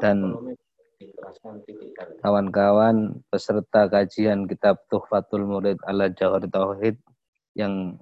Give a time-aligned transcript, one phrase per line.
[0.00, 0.34] dan
[2.20, 6.96] kawan-kawan peserta kajian kitab Tuhfatul Murid ala Jawhar Tauhid
[7.56, 7.96] yang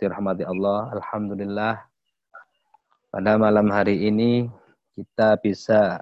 [0.00, 0.92] dirahmati Allah.
[0.96, 1.74] Alhamdulillah
[3.08, 4.46] pada malam hari ini
[4.92, 6.00] kita bisa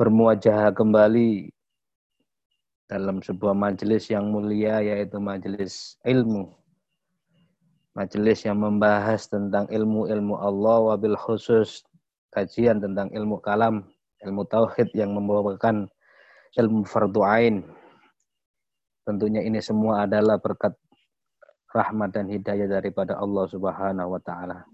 [0.00, 1.52] bermuajah kembali
[2.90, 6.50] dalam sebuah majelis yang mulia yaitu majelis ilmu.
[7.94, 11.82] Majelis yang membahas tentang ilmu-ilmu Allah wabil khusus
[12.30, 13.86] kajian tentang ilmu kalam,
[14.22, 15.90] ilmu tauhid yang membawakan
[16.58, 17.62] ilmu fardu ain.
[19.06, 20.74] Tentunya ini semua adalah berkat
[21.70, 24.66] rahmat dan hidayah daripada Allah Subhanahu wa taala.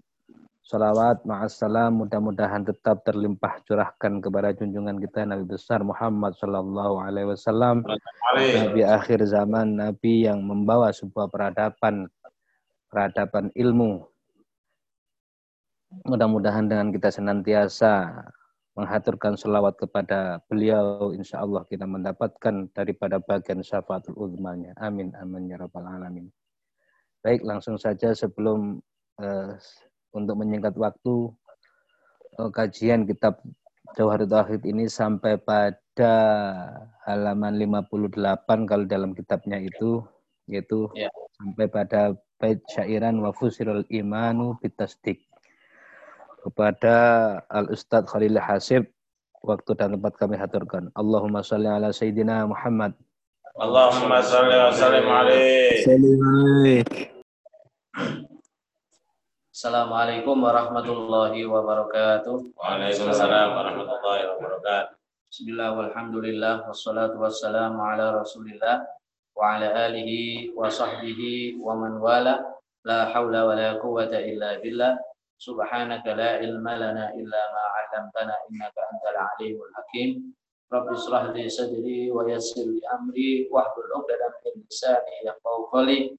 [0.67, 7.87] Salawat ma'assalam mudah-mudahan tetap terlimpah curahkan kepada junjungan kita Nabi besar Muhammad sallallahu alaihi wasallam
[8.35, 12.11] Nabi akhir zaman Nabi yang membawa sebuah peradaban
[12.91, 14.11] peradaban ilmu
[15.87, 18.11] Mudah-mudahan dengan kita senantiasa
[18.77, 24.75] menghaturkan selawat kepada beliau, insya Allah kita mendapatkan daripada bagian syafaatul uzmanya.
[24.77, 26.29] Amin, amin, ya rabbal alamin.
[27.25, 28.77] Baik, langsung saja sebelum
[29.17, 29.51] uh,
[30.13, 31.33] untuk menyingkat waktu,
[32.37, 33.41] uh, kajian kitab
[33.95, 36.15] Jauhar Tauhid ini sampai pada
[37.07, 40.03] halaman 58 kalau dalam kitabnya itu,
[40.51, 41.09] yaitu ya.
[41.39, 45.26] sampai pada bait syairan wa fusirul imanu bitasdik
[46.47, 46.95] kepada
[47.51, 48.87] Al Ustadz Khalil Hasib
[49.43, 50.87] waktu dan tempat kami haturkan.
[50.95, 52.95] Allahumma salli ala Sayyidina Muhammad.
[53.59, 55.83] Allahumma salli wa sallim alaih.
[59.51, 62.55] Assalamualaikum warahmatullahi wabarakatuh.
[62.55, 64.93] Waalaikumsalam warahmatullahi wabarakatuh.
[65.27, 68.87] Bismillah walhamdulillah wassalatu wassalamu ala rasulillah
[69.35, 72.39] wa ala alihi wa sahbihi wa man wala
[72.87, 74.95] la hawla wa la quwata illa billah
[75.37, 80.33] سبحانك لا علم لنا إلا ما علمتنا إنك أنت العليم الحكيم.
[80.73, 86.17] رب اشرح لي صدري ويسر لي أمري واحلل عقدة من لساني يفقهوا قولي.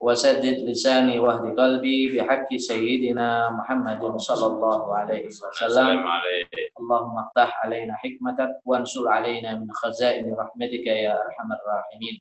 [0.00, 6.02] وسدد لساني واهد قلبي بحق سيدنا محمد صلى الله عليه وسلم.
[6.80, 12.16] اللهم افتح علينا حكمتك وانصر علينا من خزائن رحمتك يا أرحم الراحمين.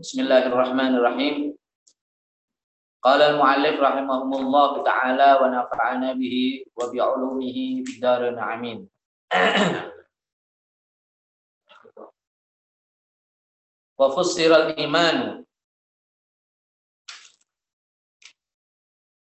[0.00, 1.57] بسم الله الرحمن الرحيم.
[3.80, 8.84] Rahimahumullah ta'ala wa nafa'ana bihi wa bi'ulumihi bidarin amin.
[13.98, 15.42] wa fussira al-iman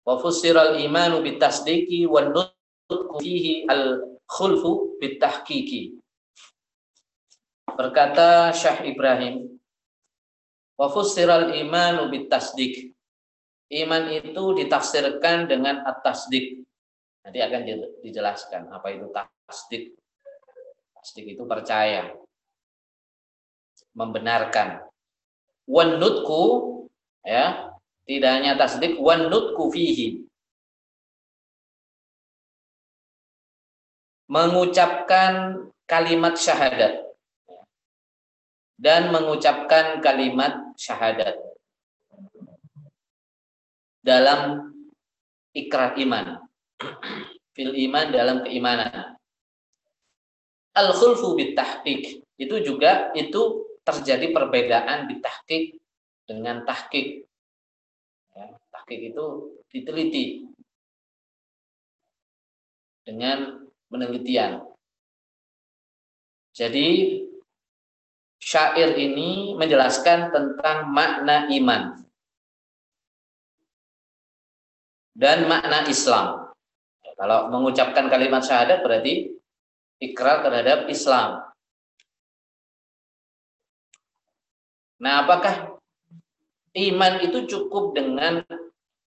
[0.04, 5.96] wa fussira al-iman bitasdiki wa nutqu fihi al-khulfu bitahqiqi.
[7.78, 9.48] Berkata Syekh Ibrahim
[10.76, 12.99] wa fussira al-iman bitasdik
[13.70, 16.66] Iman itu ditafsirkan dengan at-tasdik.
[17.22, 17.62] Nanti akan
[18.02, 19.94] dijelaskan apa itu tasdik.
[20.98, 22.10] Tasdik itu percaya.
[23.94, 24.90] Membenarkan.
[25.70, 26.44] Wanutku
[27.22, 27.78] ya,
[28.10, 30.26] tidak hanya tasdik, wanutku fihi.
[34.26, 37.06] Mengucapkan kalimat syahadat
[38.78, 41.49] dan mengucapkan kalimat syahadat
[44.00, 44.72] dalam
[45.54, 46.40] ikrar iman.
[47.54, 49.20] Fil iman dalam keimanan.
[50.72, 55.76] Al-khulfu bitahqiq itu juga itu terjadi perbedaan bitahqiq
[56.24, 57.28] dengan tahqiq.
[58.38, 59.26] Ya, tahqiq itu
[59.68, 60.48] diteliti
[63.04, 64.62] dengan penelitian.
[66.54, 66.88] Jadi
[68.40, 72.09] syair ini menjelaskan tentang makna iman.
[75.20, 76.48] Dan makna Islam.
[77.20, 79.36] Kalau mengucapkan kalimat syahadat berarti
[80.00, 81.44] ikrar terhadap Islam.
[85.04, 85.76] Nah, apakah
[86.72, 88.40] iman itu cukup dengan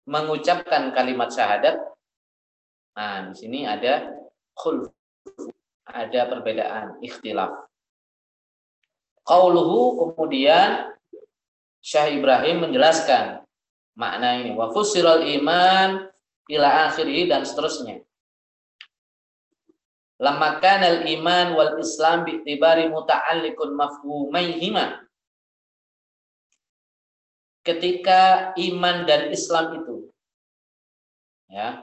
[0.05, 1.81] mengucapkan kalimat syahadat?
[2.93, 4.13] Nah, di sini ada
[4.53, 4.93] khulf,
[5.90, 7.66] ada perbedaan, ikhtilaf.
[9.25, 10.93] Qauluhu kemudian
[11.81, 13.44] Syah Ibrahim menjelaskan
[13.95, 14.51] makna ini.
[14.53, 16.07] Wa fusiral iman
[16.51, 18.03] ila akhirih dan seterusnya.
[20.15, 25.05] Lamma kana al iman wal islam bi tibari muta'alliqun mafhumaihima
[27.65, 29.95] ketika iman dan Islam itu
[31.49, 31.81] ya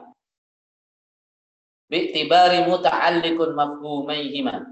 [1.91, 4.71] bi tibari muta'alliqun mafhumaihima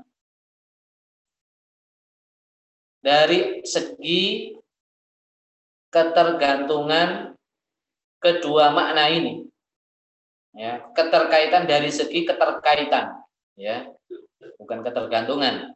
[3.03, 4.55] dari segi
[5.91, 7.35] ketergantungan
[8.23, 9.45] kedua makna ini.
[10.51, 13.23] Ya, keterkaitan dari segi keterkaitan,
[13.55, 13.87] ya.
[14.59, 15.71] Bukan ketergantungan.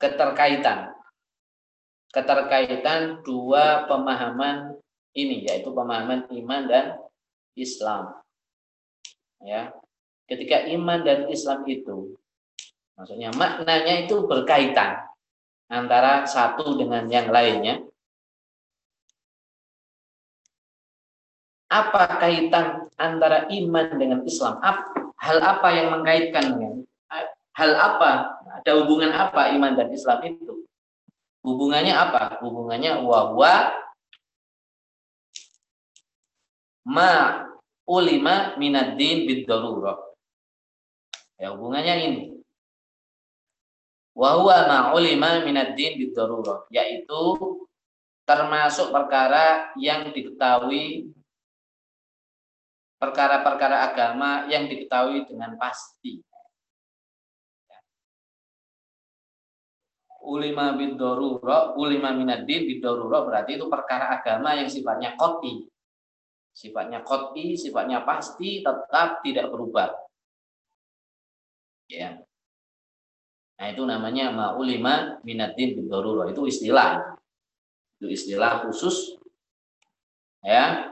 [0.00, 0.96] Keterkaitan.
[2.12, 4.76] Keterkaitan dua pemahaman
[5.12, 6.86] ini yaitu pemahaman iman dan
[7.56, 8.16] Islam.
[9.44, 9.72] Ya.
[10.24, 12.16] Ketika iman dan Islam itu
[12.96, 15.02] maksudnya maknanya itu berkaitan
[15.68, 17.84] antara satu dengan yang lainnya.
[21.72, 24.60] Apa kaitan antara iman dengan Islam?
[25.16, 26.84] Hal apa yang mengkaitkan dengan
[27.56, 28.36] hal apa?
[28.60, 30.68] Ada hubungan apa iman dan Islam itu?
[31.40, 32.44] Hubungannya apa?
[32.44, 33.72] Hubungannya wahwa
[36.84, 37.48] ma
[37.88, 39.96] ulima minad din bid darurah.
[41.40, 42.24] Ya hubungannya ini.
[44.12, 47.22] Wa huwa ma ulima minad din bid darurah, yaitu
[48.28, 51.10] termasuk perkara yang diketahui
[53.02, 56.22] perkara-perkara agama yang diketahui dengan pasti.
[60.22, 65.66] Ulima bid darurah, ulima minad din bid darurah berarti itu perkara agama yang sifatnya qati,
[66.52, 69.88] Sifatnya koti, sifatnya pasti, tetap tidak berubah.
[71.88, 72.20] Ya.
[73.56, 76.28] Nah itu namanya ma'ulima minatin bidoruro.
[76.28, 77.16] Itu istilah.
[77.96, 79.16] Itu istilah khusus.
[80.44, 80.91] Ya.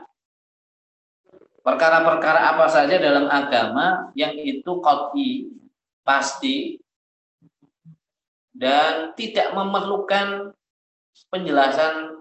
[1.61, 5.53] Perkara-perkara apa saja dalam agama yang itu koti,
[6.01, 6.81] pasti,
[8.51, 10.57] dan tidak memerlukan
[11.29, 12.17] penjelasan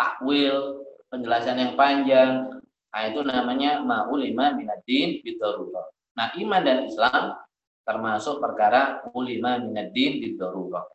[0.00, 0.80] takwil,
[1.12, 2.60] penjelasan yang panjang,
[2.90, 5.86] Nah, itu namanya ma'ulima minadin bidorullah.
[6.18, 7.38] Nah, iman dan Islam
[7.86, 10.90] termasuk perkara ulima minadin bidorullah.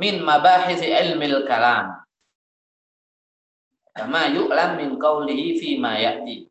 [0.00, 2.00] Min mabahisi ilmil kalam.
[4.00, 6.48] Kama yu'lam min qawlihi fi ma ya'ti.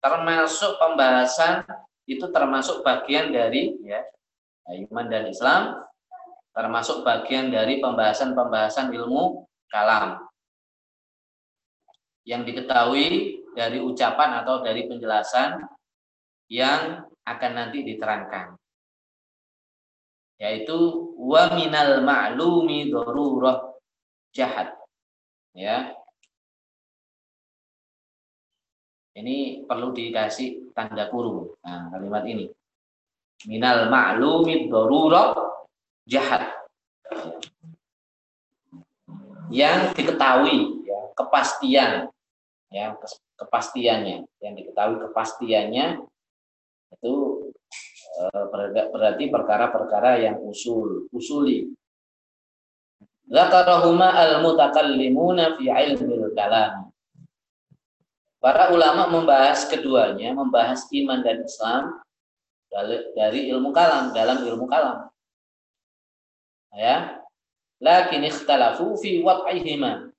[0.00, 1.68] Termasuk pembahasan
[2.08, 4.00] itu termasuk bagian dari ya
[4.88, 5.84] iman dan Islam.
[6.56, 10.16] Termasuk bagian dari pembahasan-pembahasan ilmu kalam.
[12.24, 13.06] Yang diketahui
[13.52, 15.60] dari ucapan atau dari penjelasan
[16.48, 18.56] yang akan nanti diterangkan.
[20.40, 23.76] Yaitu wa minal ma'lumi darurah
[24.32, 24.72] jahat
[25.52, 25.92] ya
[29.16, 31.56] ini perlu dikasih tanda kurung.
[31.64, 32.52] Nah, kalimat ini.
[33.48, 35.32] Minal ma'lumi darurah
[36.04, 36.52] jahat.
[39.48, 42.12] Yang diketahui ya, kepastian.
[42.68, 42.92] Ya
[43.40, 44.28] kepastiannya.
[44.44, 46.04] Yang diketahui kepastiannya
[46.92, 47.14] itu
[48.20, 48.44] eh,
[48.92, 51.72] berarti perkara-perkara yang usul usuli.
[53.26, 56.85] Zakarahuma al-mutakallimuna fi ilmil kalam.
[58.36, 61.82] Para ulama membahas keduanya, membahas iman dan Islam
[63.16, 65.08] dari ilmu kalam, dalam ilmu kalam.
[66.76, 67.24] Ya.
[67.80, 70.12] Lakin ikhtalafu fi wad'ihima.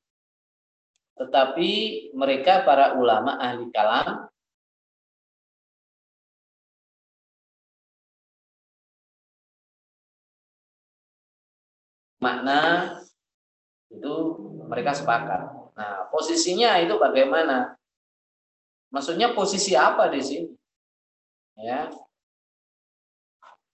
[1.17, 1.69] Tetapi
[2.13, 4.29] mereka para ulama ahli kalam
[12.21, 12.93] makna
[13.89, 14.13] itu
[14.67, 15.41] mereka sepakat.
[15.77, 17.76] Nah, posisinya itu bagaimana?
[18.87, 20.51] Maksudnya posisi apa di sini?
[21.59, 21.91] Ya.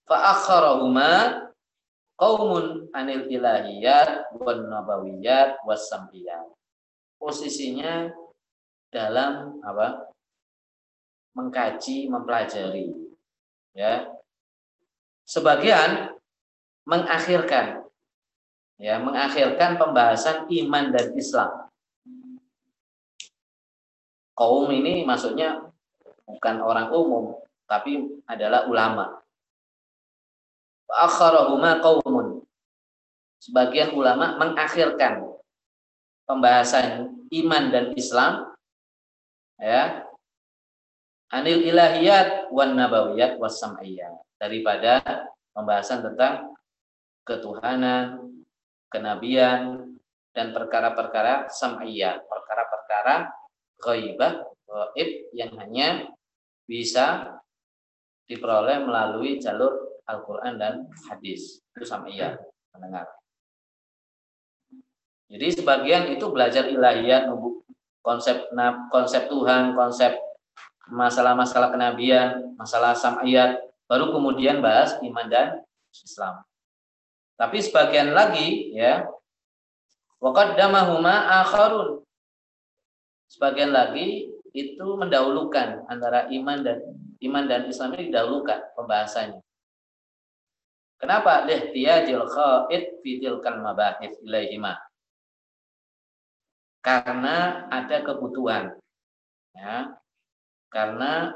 [0.04, 1.44] Fa'akharahuma
[2.18, 5.88] qaumun anil ilahiyat wan nabawiyat was
[7.16, 8.10] posisinya
[8.90, 10.10] dalam apa?
[11.34, 12.94] Mengkaji mempelajari.
[13.74, 14.10] Ya.
[15.24, 16.14] Sebagian
[16.84, 17.86] mengakhirkan.
[18.74, 21.64] Ya mengakhirkan pembahasan iman dan Islam
[24.34, 25.62] kaum ini maksudnya
[26.26, 29.24] bukan orang umum tapi adalah ulama.
[30.90, 32.44] Akharahuma qaumun.
[33.40, 35.20] Sebagian ulama mengakhirkan
[36.24, 38.52] pembahasan iman dan Islam
[39.58, 40.06] ya.
[41.34, 43.58] Anil ilahiyat wan nabawiyat was
[44.38, 45.02] daripada
[45.50, 46.54] pembahasan tentang
[47.26, 48.30] ketuhanan,
[48.86, 49.82] kenabian
[50.30, 53.34] dan perkara-perkara sam'iyat, perkara-perkara
[53.84, 56.08] ghaibah, gaib yang hanya
[56.64, 57.36] bisa
[58.24, 61.60] diperoleh melalui jalur Al-Qur'an dan hadis.
[61.76, 62.40] Itu sam'iyat,
[62.72, 63.04] mendengar.
[65.28, 67.28] Jadi sebagian itu belajar ilahiyat,
[68.04, 68.48] konsep
[68.92, 70.12] konsep Tuhan, konsep
[70.88, 73.56] masalah-masalah kenabian, masalah sam'iyat,
[73.88, 76.44] baru kemudian bahas iman dan Islam.
[77.34, 79.08] Tapi sebagian lagi ya
[80.20, 82.03] waqaddamahuma akharun.
[83.34, 86.78] Sebagian lagi itu mendahulukan antara iman dan
[87.26, 89.42] iman dan Islam ini didahulukan pembahasannya.
[91.02, 94.78] Kenapa lihtiyajil khaid fi tilkal mabahis ilaihima?
[96.78, 98.78] Karena ada kebutuhan.
[99.58, 99.98] Ya.
[100.70, 101.34] Karena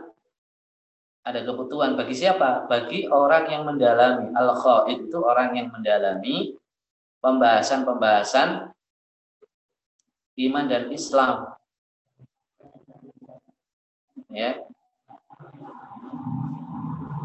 [1.26, 2.70] ada kebutuhan bagi siapa?
[2.70, 4.54] Bagi orang yang mendalami al
[4.86, 6.54] itu orang yang mendalami
[7.18, 8.70] pembahasan-pembahasan
[10.38, 11.57] iman dan Islam.
[14.28, 14.60] Ya.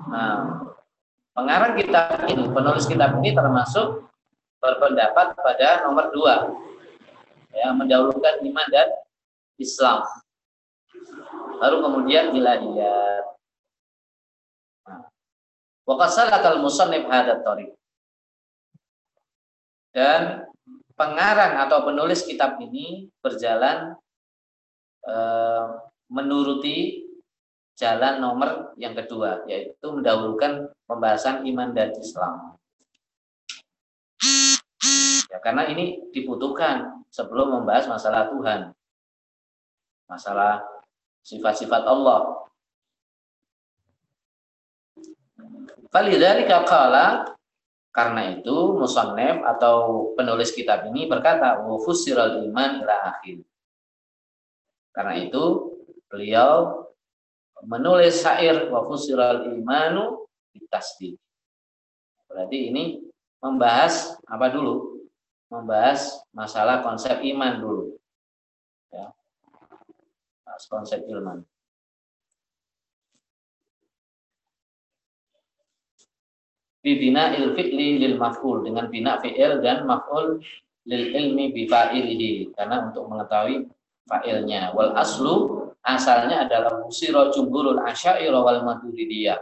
[0.08, 0.36] Nah,
[1.36, 4.08] pengarang kitab ini, penulis kitab ini termasuk
[4.64, 6.54] berpendapat pada nomor dua,
[7.52, 8.88] ya, mendahulukan iman dan
[9.60, 10.08] Islam.
[11.60, 13.26] Lalu kemudian ilahiyat.
[15.84, 17.76] Wakasalakal musannif hadat tariq.
[19.92, 20.48] Dan
[20.96, 23.94] pengarang atau penulis kitab ini berjalan
[25.06, 25.16] e,
[26.14, 27.10] menuruti
[27.74, 32.54] jalan nomor yang kedua, yaitu mendahulukan pembahasan iman dan Islam.
[35.34, 38.70] Ya, karena ini dibutuhkan sebelum membahas masalah Tuhan,
[40.06, 40.62] masalah
[41.26, 42.46] sifat-sifat Allah.
[45.90, 47.26] Falidzalika qala
[47.94, 53.42] karena itu musannif atau penulis kitab ini berkata wa fusiral iman ila akhir.
[54.94, 55.73] Karena itu
[56.14, 56.86] beliau
[57.66, 61.18] menulis syair wa fusiral imanu bitasdid.
[62.30, 63.02] Berarti ini
[63.42, 65.02] membahas apa dulu?
[65.50, 67.98] Membahas masalah konsep iman dulu.
[68.94, 69.10] Ya.
[70.70, 71.42] konsep iman.
[76.84, 80.44] bibina il fi'li lil maf'ul dengan bina fi'il dan maf'ul
[80.84, 83.72] lil ilmi bi fa'ilihi karena untuk mengetahui
[84.04, 89.40] fa'ilnya wal aslu asalnya adalah musiro jumhurul asyairah wal maturidiyah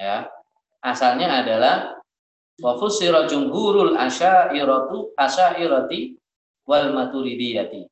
[0.00, 0.28] ya.
[0.84, 1.96] Asalnya adalah
[2.60, 6.16] wa fusira jumhurul asyairatu asyairati
[6.68, 7.88] wal maturidiyati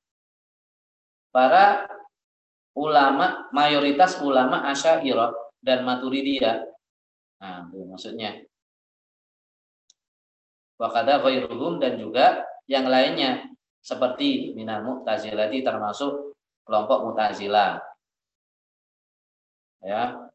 [1.33, 1.89] para
[2.77, 5.33] ulama mayoritas ulama asyairah
[5.65, 6.73] dan maturidiyah
[7.43, 8.31] Nah, itu maksudnya.
[10.79, 13.51] Wakada ghairuhum dan juga yang lainnya
[13.83, 17.83] seperti minal mu'tazilati termasuk kelompok mu'tazilah.
[19.83, 20.31] Ya.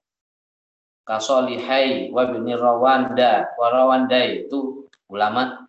[1.07, 5.67] Kasolihai wa bin Rawanda, wa Rawanda itu ulama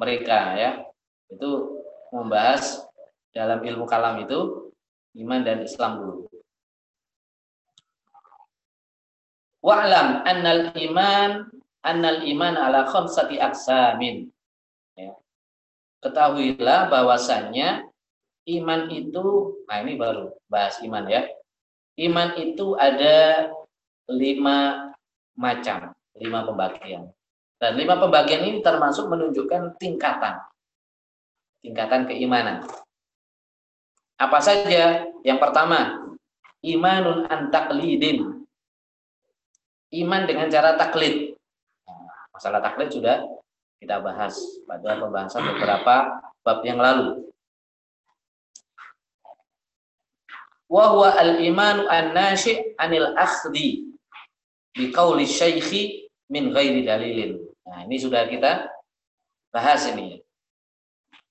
[0.00, 0.70] mereka ya.
[1.28, 2.88] Itu membahas
[3.36, 4.72] dalam ilmu kalam itu
[5.20, 6.24] iman dan Islam dulu.
[9.60, 11.52] Wa'lam annal iman
[11.84, 14.32] annal iman ala khamsati aksamin.
[14.96, 15.12] Ya.
[16.00, 17.84] Ketahuilah bahwasannya
[18.48, 19.26] iman itu,
[19.68, 21.28] nah ini baru bahas iman ya.
[21.98, 23.50] Iman itu ada
[24.08, 24.88] lima
[25.36, 27.12] macam, lima pembagian.
[27.58, 30.40] Dan lima pembagian ini termasuk menunjukkan tingkatan.
[31.60, 32.64] Tingkatan keimanan.
[34.14, 35.04] Apa saja?
[35.26, 36.08] Yang pertama,
[36.62, 38.46] imanun antaklidin
[39.88, 41.34] iman dengan cara taklid.
[41.88, 43.24] Nah, masalah taklid sudah
[43.78, 44.36] kita bahas
[44.66, 47.30] pada pembahasan beberapa bab yang lalu.
[50.68, 53.88] Wa huwa al-imanu an-nashi' anil akhdi
[54.76, 57.40] bi qauli syaikhi min ghairi dalilin.
[57.64, 58.68] Nah, ini sudah kita
[59.48, 60.20] bahas ini.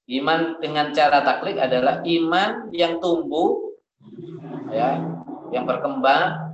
[0.08, 3.75] Iman dengan cara taklid adalah iman yang tumbuh
[4.72, 5.03] ya,
[5.51, 6.48] yang berkembang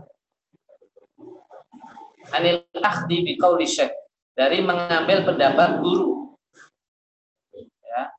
[2.34, 3.94] anil akhdi bi qauli syekh
[4.34, 6.34] dari mengambil pendapat guru
[7.86, 8.10] ya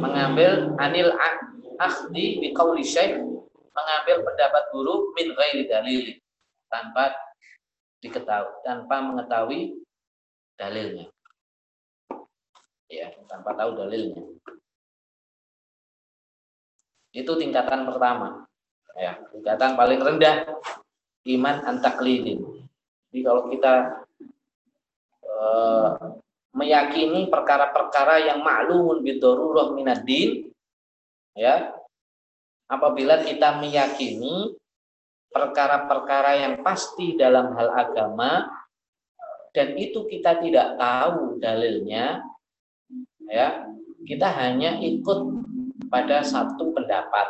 [0.00, 1.12] mengambil anil
[1.76, 3.20] akhdi bi qauli syekh
[3.76, 6.16] mengambil pendapat guru min ghairi dalil
[6.72, 7.12] tanpa
[8.00, 9.76] diketahui tanpa mengetahui
[10.56, 11.06] dalilnya.
[12.88, 14.24] Ya tanpa tahu dalilnya.
[17.12, 18.48] Itu tingkatan pertama.
[18.96, 20.48] Ya tingkatan paling rendah
[21.26, 22.40] iman antaklidin.
[23.10, 23.74] Jadi kalau kita
[25.26, 26.16] uh,
[26.56, 30.48] meyakini perkara-perkara yang ma'lumun bidorurah minadin,
[31.36, 31.76] ya,
[32.66, 34.54] apabila kita meyakini
[35.30, 38.46] perkara-perkara yang pasti dalam hal agama
[39.56, 42.20] dan itu kita tidak tahu dalilnya,
[43.24, 43.64] ya,
[44.04, 45.20] kita hanya ikut
[45.88, 47.28] pada satu pendapat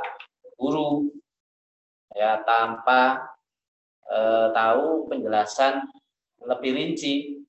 [0.58, 1.06] guru
[2.16, 3.30] ya tanpa
[4.08, 4.18] e,
[4.50, 5.86] tahu penjelasan
[6.42, 7.46] lebih rinci,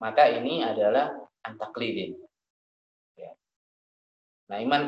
[0.00, 1.12] maka ini adalah
[1.44, 2.16] antaklidin.
[3.18, 3.36] Ya.
[4.48, 4.82] Nah, iman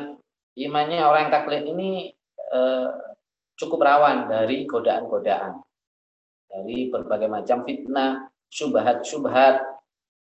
[0.57, 2.16] imannya orang yang taklid ini
[2.53, 2.89] eh,
[3.57, 5.67] cukup rawan dari godaan-godaan
[6.57, 9.61] dari berbagai macam fitnah, syubhat-syubhat.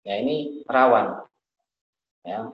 [0.06, 1.26] Ya ini rawan.
[2.22, 2.50] Ya.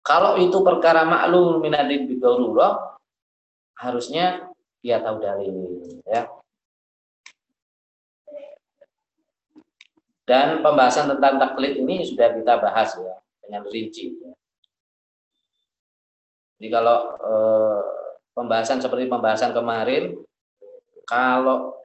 [0.00, 2.96] Kalau itu perkara maklum minadin bidururah,
[3.76, 4.48] harusnya
[4.80, 5.84] dia tahu dalil.
[6.08, 6.28] Ya.
[10.24, 13.14] Dan pembahasan tentang taklid ini sudah kita bahas ya
[13.44, 14.14] dengan rinci.
[14.14, 14.32] Ya.
[16.60, 17.82] Jadi kalau eh,
[18.40, 20.16] pembahasan seperti pembahasan kemarin,
[21.04, 21.76] kalau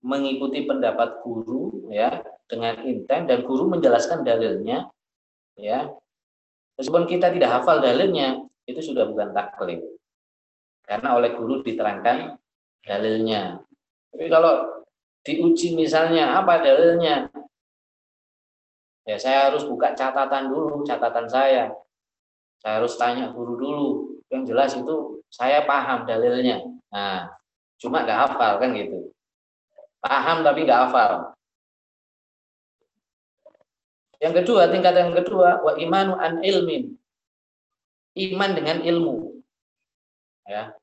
[0.00, 4.88] mengikuti pendapat guru ya dengan intent dan guru menjelaskan dalilnya
[5.58, 5.90] ya
[6.78, 9.80] meskipun kita tidak hafal dalilnya itu sudah bukan taklid.
[10.84, 12.36] Karena oleh guru diterangkan
[12.84, 13.60] dalilnya.
[14.12, 14.84] Tapi kalau
[15.24, 17.28] diuji misalnya apa dalilnya?
[19.08, 21.72] Ya saya harus buka catatan dulu catatan saya.
[22.60, 23.88] Saya harus tanya guru dulu.
[24.28, 27.30] Yang jelas itu saya paham dalilnya nah
[27.78, 29.12] cuma nggak hafal kan gitu
[29.98, 31.34] Paham tapi nggak hafal.
[34.18, 36.94] Yang kedua, tingkat yang kedua, wa imanu an ilmin.
[38.18, 39.42] Iman dengan ilmu.
[40.46, 40.74] Ya.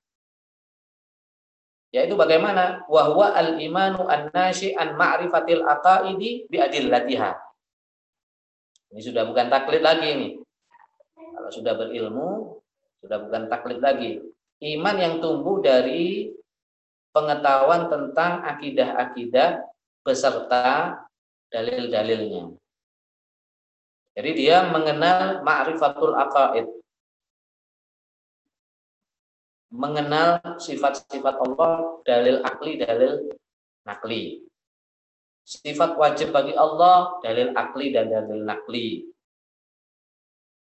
[1.92, 2.84] Yaitu bagaimana?
[2.88, 7.32] Wa huwa al imanu an nashi an ma'rifatil aqaidi bi adillatiha.
[8.96, 10.30] Ini sudah bukan taklid lagi ini.
[11.16, 12.60] Kalau sudah berilmu,
[13.04, 14.24] sudah bukan taklid lagi.
[14.64, 16.32] Iman yang tumbuh dari
[17.12, 19.64] pengetahuan tentang akidah-akidah
[20.04, 21.00] beserta
[21.52, 22.56] dalil-dalilnya.
[24.16, 26.68] Jadi dia mengenal ma'rifatul aqaid.
[29.76, 33.28] Mengenal sifat-sifat Allah, dalil akli, dalil
[33.84, 34.40] nakli.
[35.44, 39.04] Sifat wajib bagi Allah, dalil akli dan dalil nakli.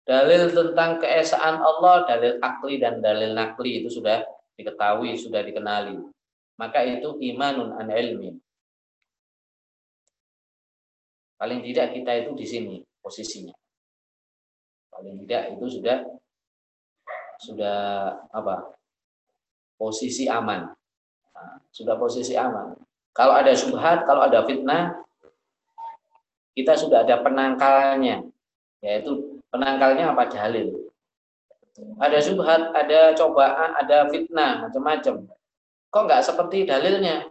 [0.05, 4.21] Dalil tentang keesaan Allah, dalil akli dan dalil nakli itu sudah
[4.53, 5.97] diketahui, sudah dikenali
[6.55, 8.31] maka itu imanun an ilmi.
[11.35, 13.51] Paling tidak kita itu di sini posisinya.
[14.87, 15.97] Paling tidak itu sudah
[17.43, 17.79] sudah
[18.31, 18.71] apa?
[19.75, 20.71] Posisi aman.
[21.35, 22.79] Nah, sudah posisi aman.
[23.11, 24.95] Kalau ada subhat, kalau ada fitnah,
[26.55, 28.23] kita sudah ada penangkalnya,
[28.79, 30.91] yaitu penangkalnya apa dalil.
[31.99, 35.27] Ada subhat, ada cobaan, ada fitnah, macam-macam
[35.95, 37.23] kok nggak seperti dalilnya?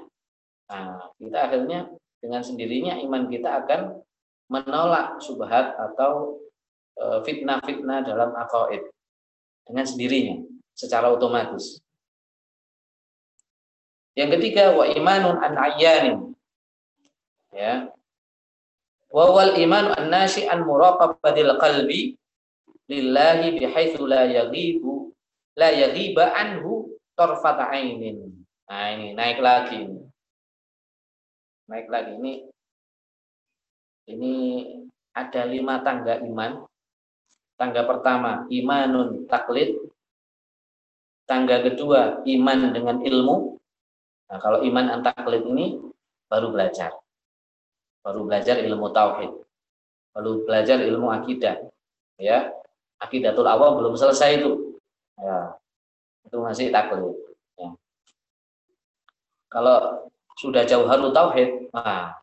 [0.73, 4.01] Nah, kita akhirnya dengan sendirinya iman kita akan
[4.49, 6.41] menolak subhat atau
[6.97, 8.89] e, fitnah-fitnah dalam akaid
[9.69, 10.41] dengan sendirinya
[10.73, 11.85] secara otomatis.
[14.17, 16.33] Yang ketiga wa imanun an ayyanin.
[17.53, 17.93] Ya.
[19.15, 22.19] Wa wal iman an nashi an muraqabatil qalbi
[22.91, 25.15] lillahi bihaitsu la yaghibu
[25.55, 28.35] la yaghiba anhu tarfata ainin.
[28.67, 29.87] Nah ini naik lagi.
[31.71, 32.35] Naik lagi ini.
[34.11, 34.35] Ini
[35.15, 36.67] ada lima tangga iman.
[37.55, 39.79] Tangga pertama imanun taklid.
[41.23, 43.63] Tangga kedua iman dengan ilmu.
[44.29, 45.79] Nah, kalau iman antaklid ini
[46.27, 47.04] baru belajar.
[48.05, 49.33] Baru belajar ilmu tauhid.
[50.13, 51.57] Baru belajar ilmu akidah.
[52.21, 52.53] Ya,
[53.01, 54.79] akidatul awal belum selesai itu.
[55.17, 55.57] Ya,
[56.29, 57.25] itu masih taklid.
[59.55, 62.19] Kalau sudah jauh halu tauhid, nah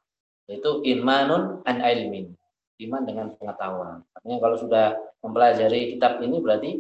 [0.52, 2.36] itu imanun an ilmin.
[2.76, 4.04] Iman dengan pengetahuan.
[4.12, 6.72] Artinya kalau sudah mempelajari kitab ini berarti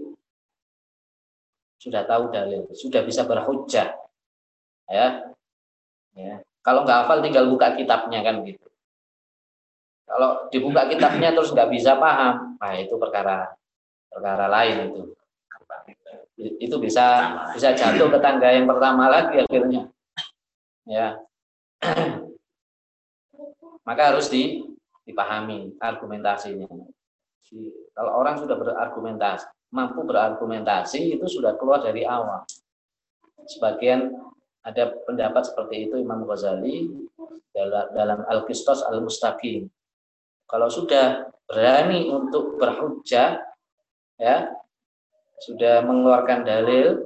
[1.80, 3.96] sudah tahu dalil, sudah bisa berhujjah.
[4.92, 5.32] Ya.
[6.20, 6.44] Ya.
[6.60, 8.68] Kalau nggak hafal tinggal buka kitabnya kan gitu.
[10.12, 13.48] Kalau dibuka kitabnya terus nggak bisa paham, nah itu perkara
[14.12, 15.02] perkara lain itu.
[16.60, 19.88] Itu bisa bisa jatuh ke tangga yang pertama lagi akhirnya.
[20.84, 21.16] Ya.
[23.88, 24.68] Maka harus di,
[25.08, 26.68] dipahami argumentasinya.
[27.96, 32.44] Kalau orang sudah berargumentasi mampu berargumentasi itu sudah keluar dari awal.
[33.48, 34.12] Sebagian
[34.62, 36.92] ada pendapat seperti itu Imam Ghazali
[37.56, 39.66] dalam, dalam Al-Qistos Al-Mustaqim
[40.52, 43.40] kalau sudah berani untuk berhujjah
[44.20, 44.52] ya
[45.40, 47.00] sudah mengeluarkan dalil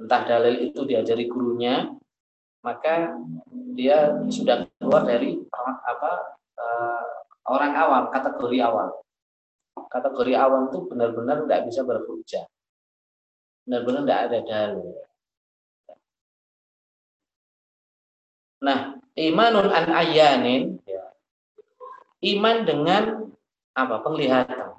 [0.00, 1.92] entah dalil itu diajari gurunya
[2.64, 3.14] maka
[3.78, 5.38] dia sudah keluar dari
[5.86, 6.10] apa
[6.58, 7.04] uh,
[7.48, 8.90] orang awam kategori awam.
[9.88, 12.44] Kategori awam itu benar-benar tidak bisa berhujah.
[13.64, 14.90] Benar-benar tidak ada dalil.
[18.58, 18.78] Nah
[19.14, 20.97] imanun an ayanin ya,
[22.22, 23.02] iman dengan
[23.78, 24.78] apa penglihatan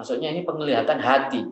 [0.00, 1.44] Maksudnya ini penglihatan hati.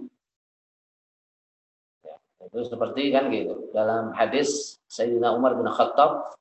[2.01, 2.17] Ya,
[2.49, 3.69] itu seperti kan gitu.
[3.77, 6.33] Dalam hadis Sayyidina Umar bin Khattab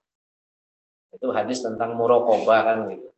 [1.12, 3.12] itu hadis tentang muraqabah kan gitu.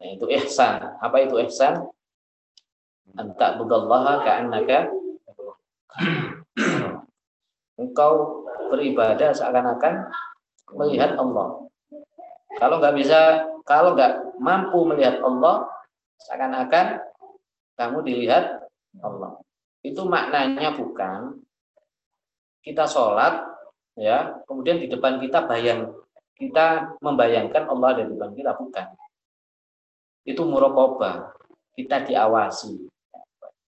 [0.00, 0.96] Nah, itu ihsan.
[0.96, 1.84] Apa itu ihsan?
[3.20, 4.88] Anta budallaha ka'annaka
[7.84, 8.12] engkau
[8.72, 10.08] beribadah seakan-akan
[10.72, 11.63] melihat Allah.
[12.58, 13.20] Kalau nggak bisa,
[13.66, 15.66] kalau nggak mampu melihat Allah,
[16.22, 17.02] seakan-akan
[17.74, 18.70] kamu dilihat
[19.02, 19.40] Allah.
[19.82, 21.42] Itu maknanya bukan
[22.64, 23.44] kita sholat,
[23.98, 25.92] ya, kemudian di depan kita bayang,
[26.38, 28.86] kita membayangkan Allah di depan kita, bukan.
[30.24, 31.36] Itu murokoba,
[31.76, 32.88] kita diawasi,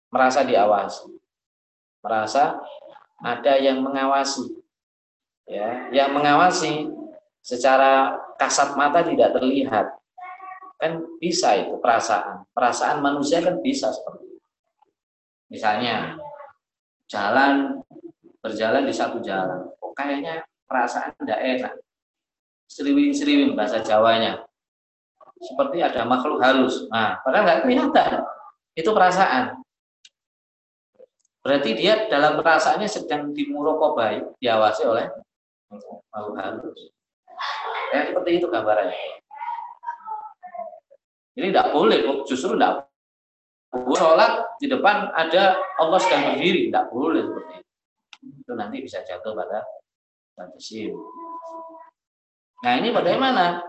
[0.08, 1.12] merasa diawasi,
[2.00, 2.56] merasa
[3.20, 4.64] ada yang mengawasi,
[5.44, 6.88] ya, yang mengawasi
[7.46, 9.86] secara kasat mata tidak terlihat,
[10.76, 12.44] Kan bisa itu perasaan.
[12.52, 14.46] Perasaan manusia kan bisa seperti itu.
[15.48, 16.20] Misalnya
[17.08, 17.80] jalan
[18.44, 19.72] berjalan di satu jalan.
[19.80, 21.74] Oh, kayaknya perasaan tidak enak.
[22.68, 24.44] Seriwin-seriwin bahasa Jawanya.
[25.40, 26.84] Seperti ada makhluk halus.
[26.92, 28.12] Nah, padahal nggak kelihatan.
[28.76, 29.56] Itu perasaan.
[31.40, 35.06] Berarti dia dalam perasaannya sedang dimurokobai, diawasi oleh
[36.10, 36.90] makhluk halus.
[37.94, 38.98] Ya, seperti itu gambarannya.
[41.36, 42.88] Ini tidak boleh, justru tidak
[43.70, 43.96] boleh.
[43.96, 47.72] Sholat di depan ada Allah sedang berdiri, tidak boleh seperti itu.
[48.40, 49.60] Itu nanti bisa jatuh pada
[50.32, 50.96] fantasim.
[52.64, 53.60] Nah ini bagaimana?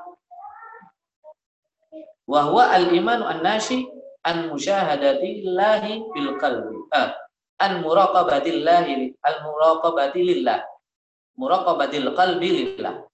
[2.27, 3.83] Wahwa al-imanu an-nasi
[4.23, 6.75] an musyahadatillahi bil qalbi.
[6.95, 7.15] Ah,
[7.59, 10.63] an muraqabatillahi al muraqabati lillah.
[11.35, 13.07] Muraqabatil qalbi lillah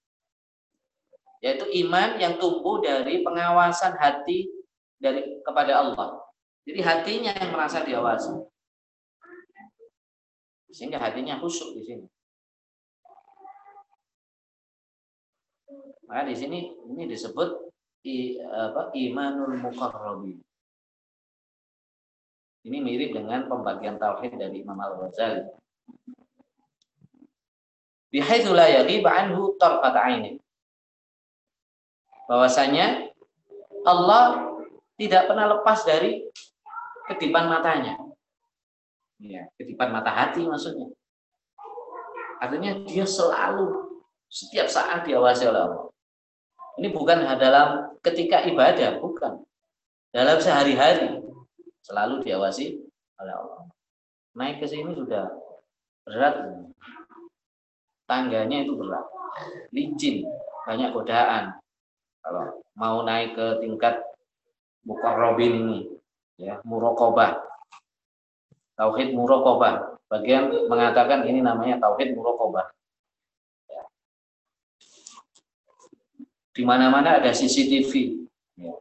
[1.44, 4.48] yaitu iman yang tumbuh dari pengawasan hati
[4.96, 6.24] dari kepada Allah.
[6.64, 8.32] Jadi hatinya yang merasa diawasi.
[10.72, 12.08] Sehingga hatinya khusyuk di sini.
[16.08, 17.50] Maka di sini ini disebut
[18.08, 20.40] i, apa, imanul muqarrabin.
[22.64, 25.44] Ini mirip dengan pembagian tauhid dari Imam Al-Ghazali.
[28.08, 30.43] Bihaitsu la yaghib anhu tarfat ainin
[32.28, 33.12] bahwasanya
[33.84, 34.54] Allah
[34.96, 36.24] tidak pernah lepas dari
[37.12, 38.00] kedipan matanya.
[39.20, 40.92] Ya, kedipan mata hati maksudnya.
[42.40, 43.96] Artinya dia selalu
[44.28, 45.84] setiap saat diawasi oleh Allah.
[46.80, 49.46] Ini bukan dalam ketika ibadah, bukan.
[50.12, 51.24] Dalam sehari-hari
[51.82, 52.84] selalu diawasi
[53.20, 53.64] oleh Allah.
[54.36, 55.30] Naik ke sini sudah
[56.04, 56.36] berat.
[58.04, 59.06] Tangganya itu berat.
[59.72, 60.28] Licin,
[60.68, 61.63] banyak godaan
[62.24, 64.00] kalau mau naik ke tingkat
[64.88, 65.80] mukarrobin ini
[66.40, 67.44] ya murokobah
[68.80, 72.72] tauhid murokobah bagian mengatakan ini namanya tauhid murokobah
[73.68, 73.84] ya.
[76.56, 78.24] di mana-mana ada CCTV
[78.56, 78.74] ya.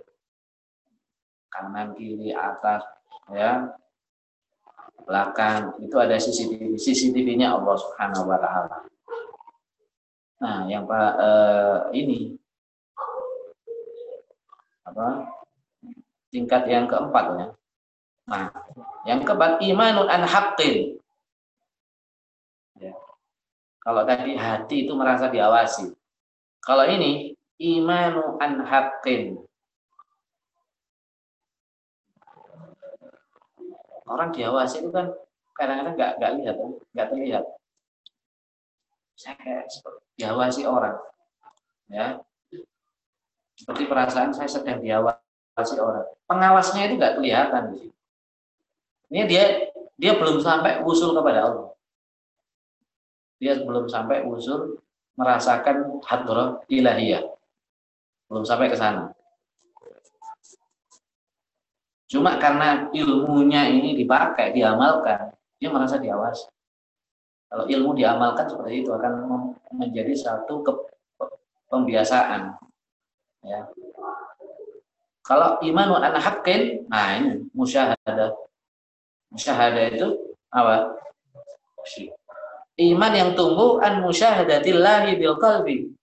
[1.51, 2.87] kanan kiri atas
[3.31, 3.75] ya.
[5.03, 8.87] Belakang itu ada CCTV CCTV-nya Allah Subhanahu wa taala.
[10.39, 12.39] Nah yang Pak eh, ini
[14.93, 15.25] apa
[16.29, 17.47] tingkat yang keempat ya.
[18.29, 18.45] Nah,
[19.09, 20.29] yang keempat imanun an.
[22.77, 22.93] Ya.
[23.83, 25.93] Kalau tadi hati itu merasa diawasi.
[26.63, 29.41] Kalau ini imanu an haqqin.
[34.07, 35.09] Orang diawasi itu kan
[35.57, 36.57] kadang-kadang nggak nggak lihat,
[36.93, 37.45] nggak terlihat.
[39.17, 39.65] Saya kayak
[40.19, 40.99] diawasi orang,
[41.87, 42.19] ya
[43.63, 46.03] seperti perasaan saya sedang diawasi orang.
[46.27, 47.97] Pengawasnya itu nggak kelihatan di sini.
[49.15, 49.45] Ini dia
[49.95, 51.71] dia belum sampai usul kepada Allah.
[53.39, 54.83] Dia belum sampai usul
[55.15, 57.23] merasakan hadrah ilahiyah.
[58.27, 59.15] Belum sampai ke sana.
[62.11, 66.51] Cuma karena ilmunya ini dipakai, diamalkan, dia merasa diawasi.
[67.47, 69.13] Kalau ilmu diamalkan seperti itu akan
[69.77, 70.73] menjadi satu ke,
[71.71, 72.59] pembiasaan.
[73.43, 73.67] Ya.
[75.23, 78.35] Kalau iman wa ana haqqin, nah ini musyahadah.
[79.31, 80.09] Musyahadah itu
[80.51, 80.99] apa?
[82.79, 85.95] Iman yang tumbuh an musyahadatillahi bil qalbi.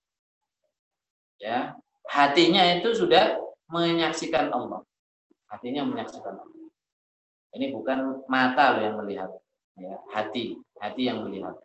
[1.39, 1.75] Ya,
[2.07, 3.39] hatinya itu sudah
[3.71, 4.83] menyaksikan Allah.
[5.47, 6.59] Hatinya menyaksikan Allah.
[7.55, 9.31] Ini bukan mata loh yang melihat,
[9.79, 11.55] ya, hati, hati yang melihat.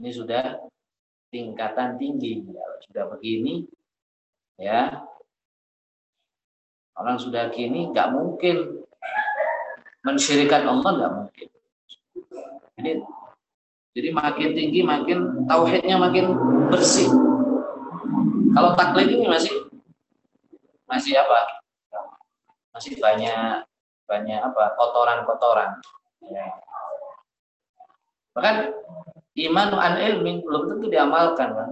[0.00, 0.62] Ini sudah
[1.28, 2.40] tingkatan tinggi.
[2.48, 3.68] Ya, sudah begini,
[4.62, 5.02] ya
[6.94, 8.86] orang sudah gini nggak mungkin
[10.06, 11.48] mensyirikan Allah nggak mungkin.
[12.78, 12.92] Jadi
[13.92, 16.32] jadi makin tinggi makin tauhidnya makin
[16.70, 17.10] bersih.
[18.52, 19.66] Kalau taklid ini masih
[20.86, 21.62] masih apa?
[22.72, 23.66] Masih banyak
[24.06, 24.76] banyak apa?
[24.76, 25.80] kotoran-kotoran.
[26.28, 26.46] Ya.
[28.32, 28.56] Bahkan
[29.48, 31.68] iman an ilmin belum tentu diamalkan, kan?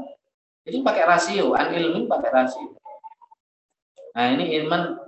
[0.64, 2.80] Jadi pakai rasio, an ilmin pakai rasio.
[4.16, 4.99] Nah, ini iman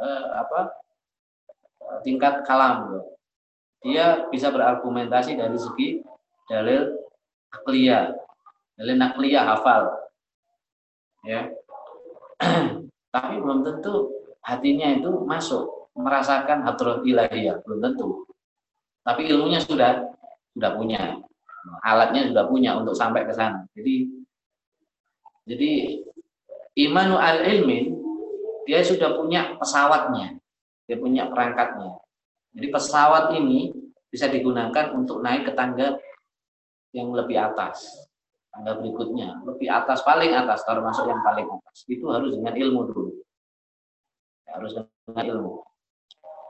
[0.00, 0.86] eh, apa?
[2.02, 2.98] tingkat kalam.
[3.82, 5.88] Dia bisa berargumentasi dari segi
[6.50, 6.98] dalil
[7.54, 8.10] nakliyah.
[8.76, 9.94] Dalil nakliyah hafal.
[11.22, 11.50] Ya.
[13.14, 14.12] Tapi belum tentu
[14.44, 18.28] hatinya itu masuk merasakan hadrat ilahiyah, belum tentu.
[19.06, 20.04] Tapi ilmunya sudah
[20.52, 21.22] sudah punya.
[21.82, 23.66] Alatnya sudah punya untuk sampai ke sana.
[23.74, 24.06] Jadi
[25.46, 25.70] jadi
[26.78, 27.95] imanu al ilmin
[28.66, 30.36] dia sudah punya pesawatnya,
[30.90, 32.02] dia punya perangkatnya.
[32.52, 33.70] Jadi pesawat ini
[34.10, 35.94] bisa digunakan untuk naik ke tangga
[36.90, 38.08] yang lebih atas.
[38.50, 41.86] Tangga berikutnya lebih atas paling atas termasuk yang paling atas.
[41.86, 43.10] Itu harus dengan ilmu dulu.
[44.48, 45.52] Harus dengan ilmu.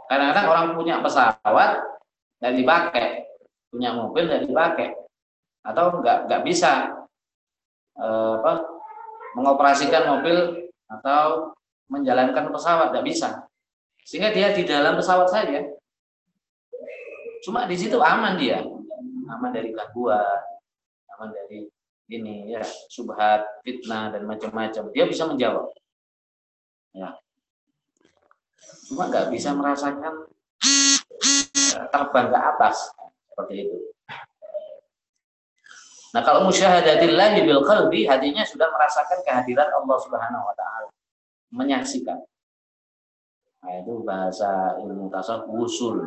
[0.07, 1.83] Kadang-kadang orang punya pesawat
[2.39, 3.27] dan dipakai.
[3.69, 4.95] Punya mobil dan dipakai.
[5.67, 6.95] Atau nggak nggak bisa
[7.99, 8.63] eh, apa
[9.35, 11.53] mengoperasikan mobil atau
[11.87, 13.47] menjalankan pesawat nggak bisa
[14.07, 15.67] sehingga dia di dalam pesawat saja
[17.43, 18.63] cuma di situ aman dia
[19.31, 20.43] aman dari gangguan,
[21.17, 21.67] aman dari
[22.07, 24.95] ini ya subhat, fitnah dan macam-macam.
[24.95, 25.75] Dia bisa menjawab.
[26.95, 27.19] Ya.
[28.87, 30.31] Cuma nggak bisa merasakan
[31.75, 32.77] ya, terbang ke atas
[33.27, 33.77] seperti itu.
[36.15, 40.89] Nah, kalau musyahadatillah bil qalbi, hatinya sudah merasakan kehadiran Allah Subhanahu wa taala.
[41.57, 42.21] Menyaksikan.
[43.65, 46.05] Nah, itu bahasa ilmu tasawuf usul.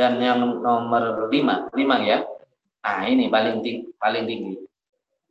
[0.00, 2.24] dan yang nomor lima lima ya.
[2.80, 4.54] Ah ini paling tinggi paling tinggi.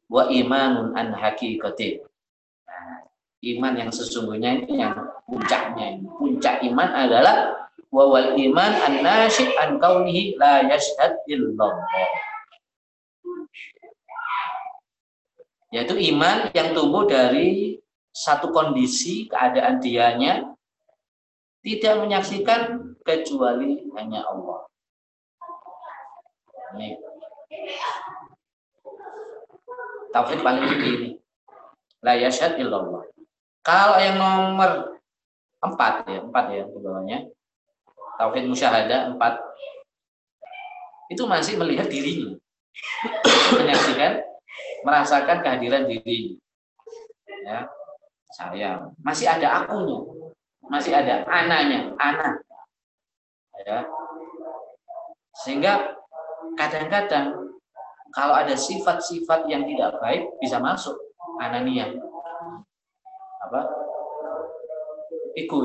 [0.06, 2.02] Wa imanun an hakikati.
[2.70, 3.02] Nah,
[3.42, 4.94] iman yang sesungguhnya ini yang
[5.26, 6.06] puncaknya ini.
[6.06, 11.74] Puncak iman adalah wa wal iman an nasyid an kaunihi la yashhad illallah
[15.70, 17.78] yaitu iman yang tumbuh dari
[18.10, 20.50] satu kondisi keadaan dianya
[21.62, 24.66] tidak menyaksikan kecuali hanya Allah.
[26.74, 26.98] Ini
[30.14, 31.10] tauhid paling tinggi ini.
[32.00, 33.04] La illallah.
[33.60, 34.98] Kalau yang nomor
[35.60, 37.28] empat ya, empat ya bawahnya.
[38.16, 39.40] Tauhid musyahada empat.
[41.12, 42.38] Itu masih melihat dirinya.
[43.58, 44.24] Menyaksikan,
[44.84, 46.40] merasakan kehadiran diri.
[47.46, 47.66] Ya,
[48.36, 50.00] saya masih ada akunya,
[50.68, 52.44] masih ada anaknya, anak.
[53.66, 53.84] Ya.
[55.44, 55.96] Sehingga
[56.60, 57.56] kadang-kadang
[58.12, 60.96] kalau ada sifat-sifat yang tidak baik bisa masuk
[61.40, 61.96] anania.
[63.48, 63.62] Apa?
[65.38, 65.64] Ego.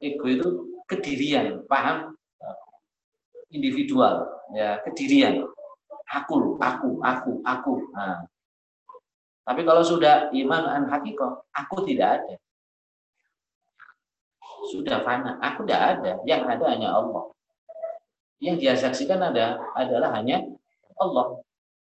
[0.00, 0.48] Ego itu
[0.86, 2.14] kedirian paham?
[3.50, 5.42] Individual ya kedirian
[6.10, 8.26] aku aku aku aku nah.
[9.46, 12.34] tapi kalau sudah iman an hakikoh aku tidak ada
[14.68, 15.40] sudah fana.
[15.40, 16.12] Aku tidak ada.
[16.28, 17.24] Yang ada hanya Allah.
[18.40, 20.44] Yang dia saksikan ada adalah hanya
[21.00, 21.40] Allah.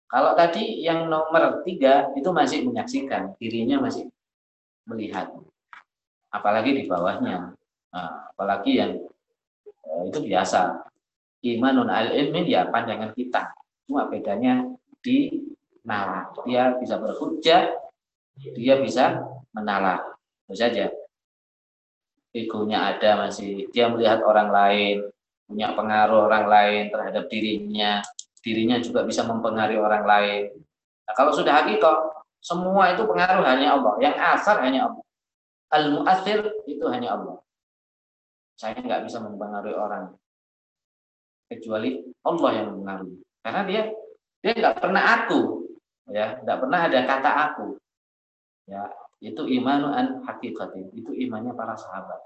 [0.10, 4.10] Kalau tadi yang nomor tiga itu masih menyaksikan, dirinya masih
[4.90, 5.30] melihat.
[6.34, 7.54] Apalagi di bawahnya.
[7.94, 8.92] Nah, apalagi yang
[9.86, 10.86] eh, itu biasa.
[11.40, 13.54] Imanun al-ilmin ya pandangan kita.
[13.90, 14.70] Cuma bedanya
[15.02, 15.50] di
[15.82, 16.30] nalar.
[16.46, 17.74] Dia bisa berhujjah,
[18.38, 19.18] dia bisa
[19.50, 20.14] menalar.
[20.46, 20.94] Itu saja.
[22.30, 23.66] Egonya ada masih.
[23.74, 25.10] Dia melihat orang lain
[25.50, 28.06] punya pengaruh orang lain terhadap dirinya.
[28.46, 30.44] Dirinya juga bisa mempengaruhi orang lain.
[31.10, 31.98] Nah, kalau sudah hakikat
[32.46, 33.98] semua itu pengaruh hanya Allah.
[33.98, 35.06] Yang asal hanya Allah.
[35.74, 37.42] Al muathir itu hanya Allah.
[38.54, 40.14] Saya nggak bisa mempengaruhi orang.
[41.50, 43.82] Kecuali Allah yang mempengaruhi karena dia
[44.40, 45.40] dia nggak pernah aku
[46.12, 46.40] ya.
[46.44, 47.68] Nggak pernah ada kata aku.
[48.70, 48.84] Ya
[49.20, 52.24] itu imanu an hakikatin itu imannya para sahabat.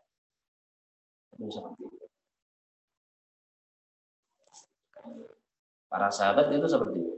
[1.34, 1.84] Itu seperti
[5.90, 7.14] para sahabat itu seperti itu.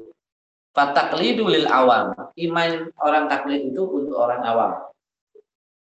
[0.75, 2.11] Fataklidu lil awam.
[2.35, 4.71] Iman orang taklid itu untuk orang awam.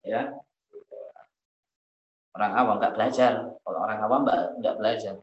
[0.05, 0.33] Ya.
[2.37, 3.33] Orang awam nggak belajar.
[3.65, 4.21] Kalau orang awam
[4.61, 5.17] nggak belajar.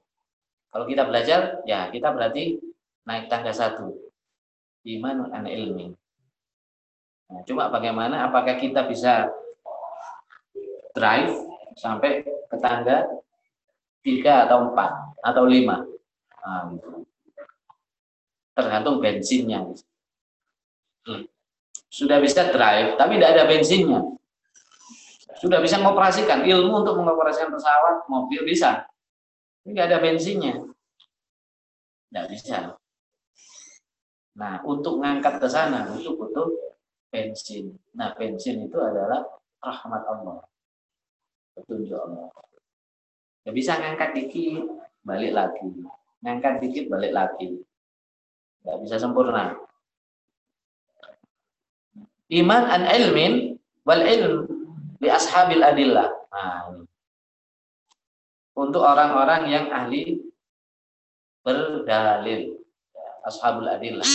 [0.72, 2.58] Kalau kita belajar ya kita berarti
[3.06, 3.94] naik tangga satu.
[4.86, 5.94] Iman an ilmi.
[7.32, 9.30] Nah, cuma bagaimana apakah kita bisa
[10.92, 11.32] drive
[11.80, 13.08] sampai ke tangga
[14.04, 15.86] tiga atau empat atau lima?
[16.42, 17.06] Nah, gitu.
[18.52, 19.64] tergantung bensinnya.
[21.88, 24.02] Sudah bisa drive tapi tidak ada bensinnya.
[25.40, 28.86] Sudah bisa mengoperasikan ilmu untuk mengoperasikan pesawat mobil bisa.
[29.64, 30.54] Nggak ada bensinnya.
[32.12, 32.81] Tidak bisa
[34.38, 36.48] nah untuk ngangkat ke sana itu butuh
[37.12, 39.28] bensin nah bensin itu adalah
[39.60, 40.40] rahmat Allah
[41.56, 42.30] petunjuk Allah.
[43.46, 44.66] Ya bisa ngangkat dikit,
[45.02, 45.68] balik lagi.
[46.22, 47.62] Ngangkat dikit, balik lagi.
[48.62, 49.58] Tidak bisa sempurna.
[52.32, 54.46] Iman an ilmin wal ilm
[55.02, 56.08] di ashabil adillah.
[56.32, 56.86] Nah.
[58.52, 60.22] Untuk orang-orang yang ahli
[61.42, 62.61] berdalil.
[63.26, 64.08] Ashabul adillah.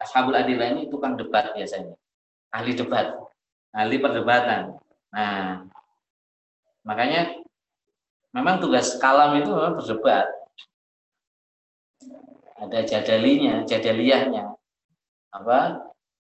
[0.00, 1.94] Ashabul adillah ini tukang debat biasanya.
[2.52, 3.12] Ahli debat.
[3.72, 4.76] Ahli perdebatan.
[5.12, 5.68] Nah,
[6.82, 7.38] Makanya
[8.34, 10.26] memang tugas kalam itu memang berdebat.
[12.58, 14.54] Ada jadalinya, jadaliyahnya.
[15.34, 15.90] Apa?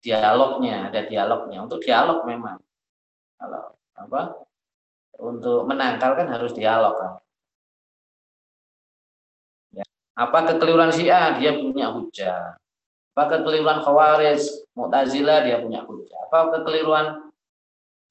[0.04, 1.64] Dialognya, ada dialognya.
[1.64, 2.60] Untuk dialog memang.
[3.40, 4.22] Kalau apa?
[5.20, 7.12] Untuk menangkal kan harus dialog kan.
[10.14, 11.38] Apa kekeliruan Syiah?
[11.38, 12.54] Dia punya hujah.
[13.14, 14.42] Apa kekeliruan Khawarij,
[14.74, 16.18] Mu'tazilah dia punya hujah.
[16.30, 17.30] Apa kekeliruan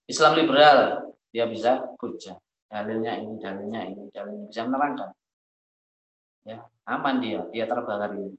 [0.08, 1.04] Islam liberal?
[1.34, 2.38] dia bisa hujah
[2.70, 5.10] dalilnya ini dalilnya ini dalilnya bisa menerangkan
[6.46, 8.38] ya aman dia dia terbagari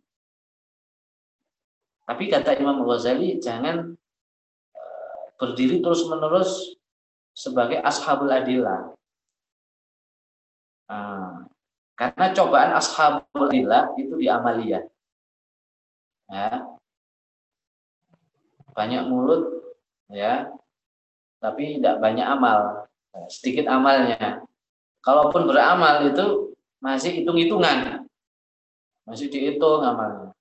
[2.07, 3.99] tapi kata Imam Ghazali jangan
[4.79, 6.79] uh, berdiri terus menerus
[7.35, 8.95] sebagai ashabul adillah
[10.87, 11.44] uh,
[11.95, 14.83] karena cobaan ashabul adillah itu di amalia.
[16.27, 16.67] Ya.
[18.75, 19.43] Banyak mulut
[20.11, 20.51] ya.
[21.39, 22.91] Tapi tidak banyak amal.
[23.31, 24.43] Sedikit amalnya.
[25.07, 28.03] Kalaupun beramal itu masih hitung-hitungan.
[29.07, 30.35] Masih dihitung amalnya.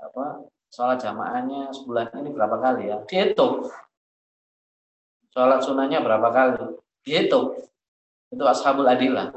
[0.00, 0.48] Apa?
[0.72, 2.96] Sholat jamaahnya sebulan ini berapa kali ya?
[3.04, 3.68] Dihitung.
[5.36, 6.80] Sholat sunnahnya berapa kali?
[7.04, 7.60] Dihitung.
[8.32, 9.36] Itu ashabul adillah.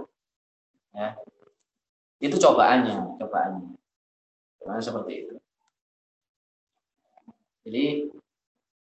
[0.96, 1.25] Ya
[2.26, 3.78] itu cobaannya cobaannya
[4.62, 5.36] cobaan seperti itu
[7.66, 7.86] jadi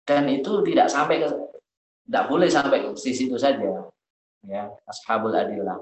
[0.09, 1.29] dan itu tidak sampai ke
[2.11, 3.87] tidak boleh sampai ke sisi itu saja.
[4.43, 5.79] Ya, ashabul adillah.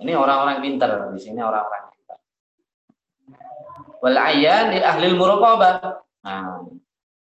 [0.00, 2.18] Ini orang-orang pintar di sini orang-orang pintar.
[4.02, 6.00] Wal ayyan di ahli muraqabah.
[6.26, 6.64] Nah,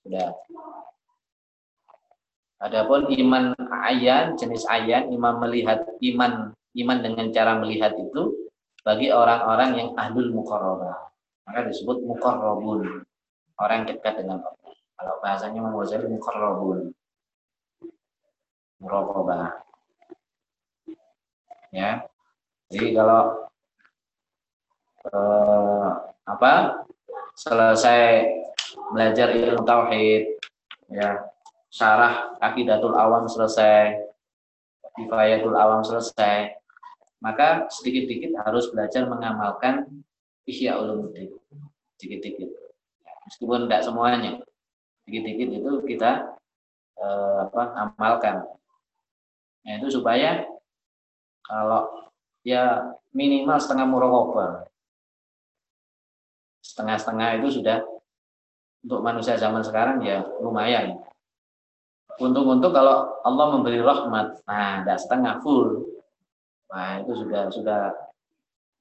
[0.02, 0.32] sudah.
[2.60, 3.54] Adapun iman
[3.86, 8.34] ayan, jenis ayan, iman melihat iman iman dengan cara melihat itu
[8.82, 11.10] bagi orang-orang yang ahlul muqarrabah.
[11.48, 13.04] Maka disebut muqarrabun.
[13.60, 14.72] Orang yang dekat dengan Allah.
[14.96, 16.92] Kalau bahasanya Imam muqarrabun
[18.80, 19.60] muraqabah.
[21.70, 22.08] Ya.
[22.72, 23.46] Jadi kalau
[25.06, 25.90] eh,
[26.26, 26.52] apa?
[27.40, 28.28] Selesai
[28.92, 30.36] belajar ilmu tauhid
[30.92, 31.24] ya,
[31.72, 33.96] syarah akidatul awam selesai,
[34.98, 36.59] kifayatul awam selesai,
[37.20, 39.84] maka sedikit-sedikit harus belajar mengamalkan
[40.48, 41.36] ihya ulumuddin.
[42.00, 42.48] Sedikit-sedikit.
[43.28, 44.32] Meskipun tidak semuanya.
[45.04, 46.10] Sedikit-sedikit itu kita
[46.98, 48.44] eh, apa amalkan
[49.60, 50.48] Nah, itu supaya
[51.44, 52.08] kalau
[52.46, 54.64] ya minimal setengah murokobah.
[56.64, 57.84] Setengah-setengah itu sudah
[58.80, 60.96] untuk manusia zaman sekarang ya lumayan.
[62.20, 65.88] Untung-untung kalau Allah memberi rahmat, nah tidak setengah full,
[66.70, 67.82] nah itu sudah sudah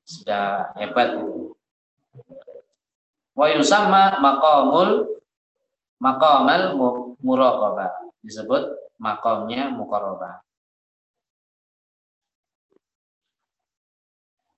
[0.05, 1.17] sudah hebat.
[1.17, 1.53] Itu.
[3.37, 5.21] Wa yusamma maqamul
[6.01, 6.77] maqamal
[7.21, 7.91] muraqabah
[8.25, 10.43] disebut makomnya muqarrabah.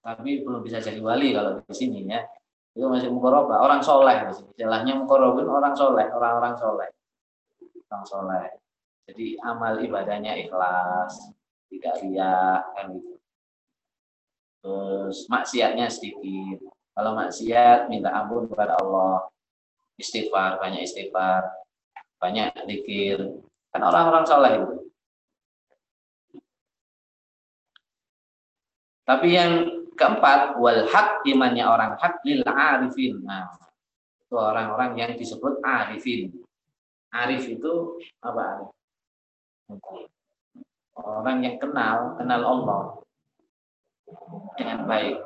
[0.02, 2.26] tapi belum bisa jadi wali kalau di sini ya.
[2.74, 6.90] Itu masih mukoroba orang soleh istilahnya mukorobin orang soleh orang-orang soleh.
[7.86, 8.50] Orang soleh.
[9.06, 11.30] Jadi amal ibadahnya ikhlas
[11.70, 13.21] tidak ria kan gitu
[14.62, 16.62] terus maksiatnya sedikit
[16.94, 19.26] kalau maksiat minta ampun kepada Allah
[19.98, 21.50] istighfar banyak istighfar
[22.22, 23.42] banyak dikir
[23.74, 24.76] kan orang-orang soleh itu
[29.02, 33.22] tapi yang Keempat, wal hak imannya orang hak lil arifin.
[33.22, 33.54] Nah,
[34.24, 36.34] itu orang-orang yang disebut arifin.
[37.14, 38.72] Arif itu apa?
[40.98, 42.82] Orang yang kenal, kenal Allah
[44.58, 45.18] dengan baik.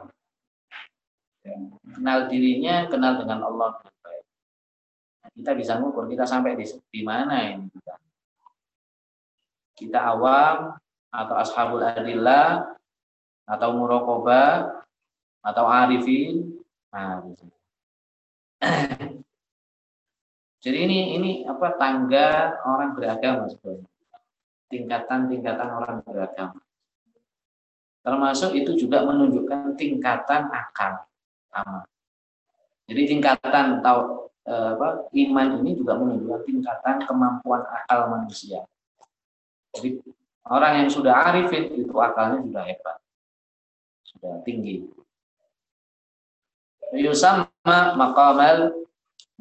[1.96, 4.24] Kenal dirinya, kenal dengan Allah baik.
[5.36, 7.94] kita bisa ngukur kita sampai di, di mana ini kita.
[9.76, 10.80] Kita awam
[11.12, 12.76] atau ashabul adillah
[13.46, 14.74] atau murokoba
[15.46, 16.58] atau arifin.
[16.90, 17.46] Nah, gitu.
[20.66, 23.86] Jadi ini ini apa tangga orang beragama sebenarnya.
[24.66, 26.65] Tingkatan-tingkatan orang beragama.
[28.06, 31.10] Termasuk itu juga menunjukkan tingkatan akal
[31.50, 31.82] sama.
[32.86, 38.62] Jadi tingkatan tahu eh, apa iman ini juga menunjukkan tingkatan kemampuan akal manusia.
[39.74, 40.06] Jadi
[40.46, 42.98] orang yang sudah arifin itu akalnya sudah hebat.
[44.06, 44.86] Sudah tinggi.
[46.94, 47.50] Yusama
[47.98, 48.86] maqamal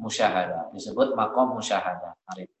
[0.01, 0.73] musyahadah.
[0.73, 2.17] Disebut makom musyahadah.
[2.33, 2.54] Arif.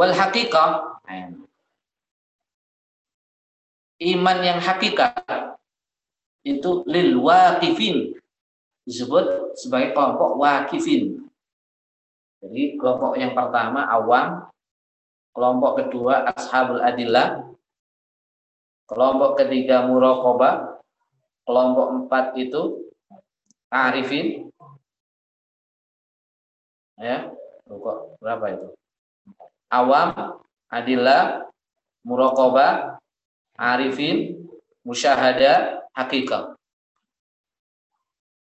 [0.00, 0.96] Wal hakikah.
[4.00, 5.12] Iman yang hakikat
[6.40, 8.16] itu lil waqifin
[8.88, 11.20] disebut sebagai kelompok wakifin.
[12.40, 14.48] Jadi kelompok yang pertama awam,
[15.36, 17.44] kelompok kedua ashabul adillah,
[18.90, 20.82] Kelompok ketiga murakoba,
[21.46, 22.90] kelompok empat itu
[23.70, 24.50] arifin.
[26.98, 27.30] Ya,
[27.70, 28.79] kok berapa itu?
[29.70, 31.46] Awam, adillah,
[32.02, 32.98] murakoba,
[33.54, 34.34] arifin,
[34.82, 36.58] musyahada, hakikat.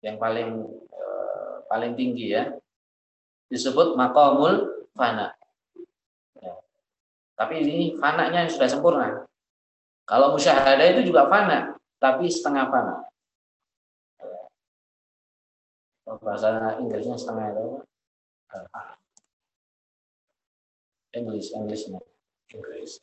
[0.03, 0.49] Yang paling
[0.91, 2.51] eh, paling tinggi ya.
[3.47, 5.31] Disebut makomul fana.
[6.43, 6.55] Ya.
[7.39, 9.09] Tapi ini fananya sudah sempurna.
[10.05, 12.95] Kalau musyahadah itu juga fana, tapi setengah fana.
[16.05, 17.67] Bahasa Inggrisnya setengah itu.
[21.15, 22.03] English, Englishnya.
[22.51, 22.99] Inggris.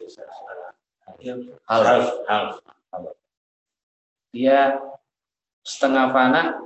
[1.65, 2.23] Half.
[2.27, 2.49] Half.
[4.31, 4.79] Dia
[5.63, 6.61] setengah fana,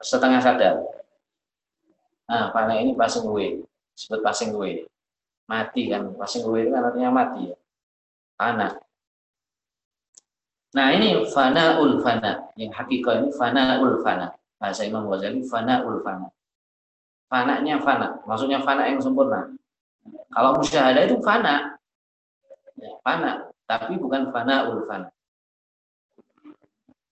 [0.00, 0.76] setengah sadar.
[2.28, 3.60] Nah, fana ini passing away.
[3.96, 4.86] Disebut passing away.
[5.50, 6.14] Mati kan.
[6.16, 7.56] Passing away itu kan artinya mati ya.
[8.38, 8.68] Fana.
[10.70, 12.46] Nah ini fana ul fana.
[12.54, 14.30] Yang hakikat ini fana ul fana.
[14.56, 16.30] Bahasa Imam Ghazali fana ul fana.
[17.26, 18.22] Fananya fana.
[18.22, 19.50] Maksudnya fana yang sempurna.
[20.06, 21.76] Kalau musyahadah itu fana.
[22.80, 23.50] Ya, fana.
[23.68, 25.08] Tapi bukan fana ul fana.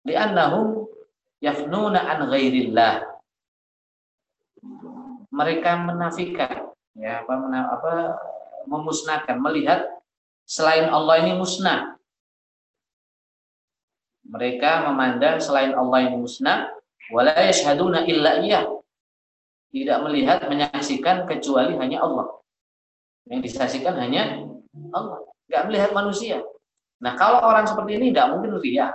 [0.03, 0.87] Liannahum
[1.39, 3.07] yafnuna an ghairillah.
[5.33, 7.93] Mereka menafikan ya apa, apa
[8.69, 9.89] memusnahkan melihat
[10.45, 11.93] selain Allah ini musnah
[14.33, 16.73] mereka memandang selain Allah yang musnah,
[17.13, 18.65] wala yashhaduna illa iya.
[19.69, 22.33] Tidak melihat, menyaksikan kecuali hanya Allah.
[23.29, 24.43] Yang disaksikan hanya
[24.91, 25.23] Allah.
[25.47, 26.41] Tidak melihat manusia.
[27.03, 28.91] Nah kalau orang seperti ini tidak mungkin ria.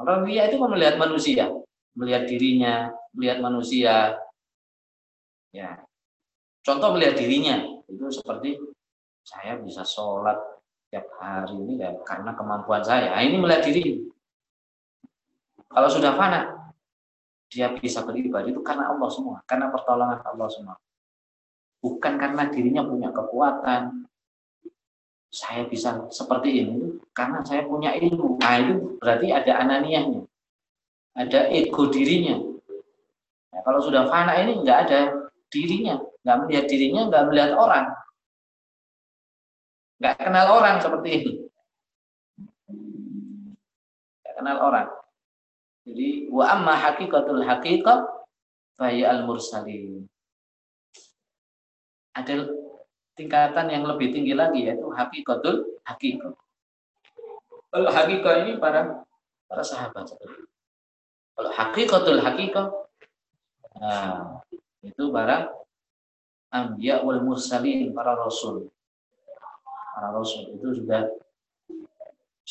[0.00, 1.48] Orang ria itu melihat manusia.
[1.96, 4.16] Melihat dirinya, melihat manusia.
[5.52, 5.82] Ya.
[6.64, 7.60] Contoh melihat dirinya.
[7.90, 8.56] Itu seperti
[9.26, 10.36] saya bisa sholat
[10.90, 13.14] tiap hari ini ya karena kemampuan saya.
[13.14, 14.02] Nah, ini melihat diri.
[15.70, 16.50] Kalau sudah fana,
[17.46, 20.74] dia bisa beribadah itu karena Allah semua, karena pertolongan Allah semua.
[21.80, 24.04] Bukan karena dirinya punya kekuatan.
[25.30, 28.36] Saya bisa seperti ini karena saya punya ilmu.
[28.42, 30.26] Nah itu berarti ada ananiahnya.
[31.14, 32.50] Ada ego dirinya.
[33.50, 35.00] Nah, kalau sudah fana ini nggak ada
[35.50, 37.86] dirinya, nggak melihat dirinya, nggak melihat orang,
[39.98, 41.32] nggak kenal orang seperti ini,
[44.22, 44.88] nggak kenal orang.
[45.84, 48.06] Jadi wa amma hakikatul haqiqah
[48.78, 50.06] faya al mursalin.
[52.16, 52.50] Ada
[53.14, 56.34] tingkatan yang lebih tinggi lagi yaitu hakikatul haqiqah.
[57.70, 59.06] Kalau hakikah ini para
[59.46, 60.10] para sahabat.
[61.36, 62.66] Kalau hakikatul haqiqah
[63.78, 64.42] nah,
[64.82, 65.50] itu para
[66.50, 68.70] anbiya wal mursalin, para rasul.
[69.94, 71.06] Para rasul itu sudah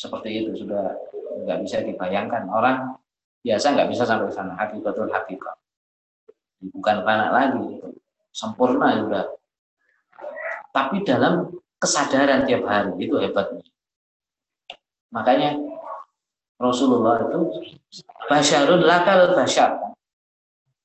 [0.00, 0.96] seperti itu sudah
[1.44, 2.96] nggak bisa dibayangkan orang
[3.44, 5.56] biasa nggak bisa sampai sana hakikatul hakikat
[6.72, 7.80] bukan fana lagi
[8.32, 9.28] sempurna juga
[10.70, 11.50] tapi dalam
[11.80, 13.64] kesadaran tiap hari itu hebatnya
[15.10, 15.58] makanya
[16.60, 17.40] Rasulullah itu
[18.28, 19.94] basyarun lakal basyar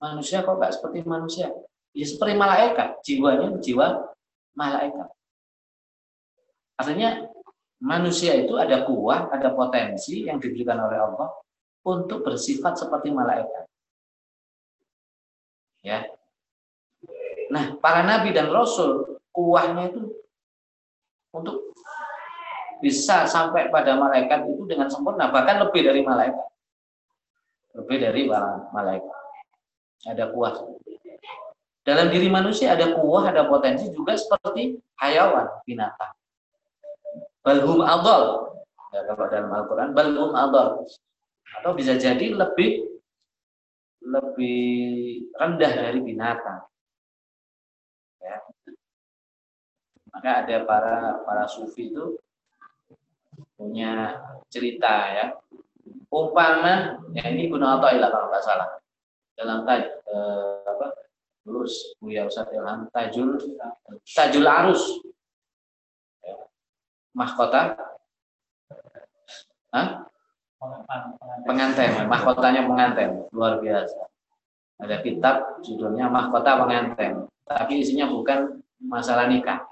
[0.02, 1.48] manusia kok nggak seperti manusia
[1.92, 4.10] ya seperti malaikat jiwanya jiwa
[4.58, 5.08] malaikat
[6.76, 7.30] artinya
[7.84, 11.30] manusia itu ada kuah ada potensi yang diberikan oleh Allah
[11.86, 13.64] untuk bersifat seperti malaikat.
[15.86, 16.10] Ya.
[17.54, 20.16] Nah, para nabi dan rasul kuahnya itu
[21.36, 21.76] untuk
[22.80, 26.48] bisa sampai pada malaikat itu dengan sempurna, bahkan lebih dari malaikat.
[27.76, 28.24] lebih dari
[28.72, 29.20] malaikat.
[30.08, 30.56] Ada kuah.
[31.84, 36.16] Dalam diri manusia ada kuah, ada potensi juga seperti hayawan, binatang.
[37.44, 38.56] Balhum adol.
[38.96, 40.88] Ya, kalau dalam Al-Quran, balhum adol.
[41.60, 42.96] Atau bisa jadi lebih
[44.02, 44.64] lebih
[45.36, 46.64] rendah dari binatang.
[50.16, 50.96] Maka ada para
[51.28, 52.16] para sufi itu
[53.60, 55.26] punya cerita ya.
[56.08, 58.80] Umpama, ya ini Gunung Athaillah kalau nggak salah.
[59.36, 60.88] Dalam taj, eh, apa?
[61.44, 63.36] Lurus Buya Ustaz Ilham Tajul
[64.08, 65.04] Tajul Arus.
[66.24, 66.40] Ya.
[67.12, 67.76] Mahkota
[69.76, 70.08] Hah?
[71.44, 74.08] Pengantin, mahkotanya pengantin, luar biasa.
[74.80, 79.64] Ada kitab judulnya Mahkota Pengantin, tapi isinya bukan masalah nikah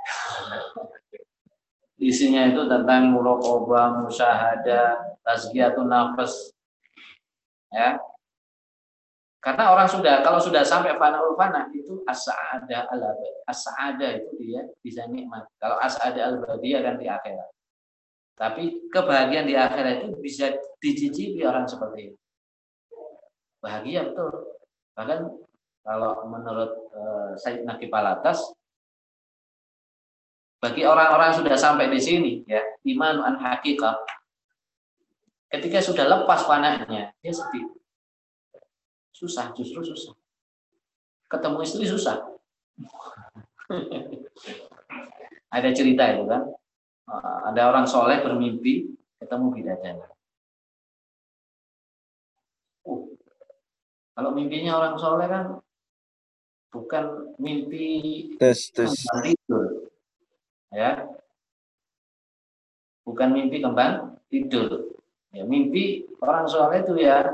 [2.03, 6.51] isinya itu tentang muraqabah, musyahada, tazkiyatun nafas.
[7.71, 7.95] Ya.
[9.43, 13.01] Karena orang sudah kalau sudah sampai fana fana itu as-sa'ada al
[13.43, 15.43] As-sa'ada itu dia bisa nikmat.
[15.59, 17.49] Kalau as-sa'ada al-badiyah kan di akhirat.
[18.39, 20.47] Tapi kebahagiaan di akhirat itu bisa
[20.79, 22.17] dicicipi orang seperti itu.
[23.59, 24.31] Bahagia betul.
[24.95, 25.19] Bahkan
[25.83, 28.39] kalau menurut uh, Said Naqi Palatas
[30.63, 32.63] bagi orang-orang sudah sampai di sini, ya,
[32.95, 33.99] iman an hakikah,
[35.51, 37.67] ketika sudah lepas panahnya, dia sedih.
[39.11, 40.15] Susah, justru susah.
[41.27, 42.15] Ketemu istri susah.
[45.55, 46.47] Ada cerita itu kan.
[47.03, 50.01] Ah, ada orang soleh bermimpi ketemu bidadari.
[52.87, 53.11] Uh,
[54.15, 55.59] kalau mimpinya orang soleh kan
[56.71, 59.92] bukan mimpi tes tes tidur
[60.73, 61.05] ya.
[63.05, 64.97] Bukan mimpi kembang tidur.
[65.33, 67.29] Ya mimpi orang soleh itu ya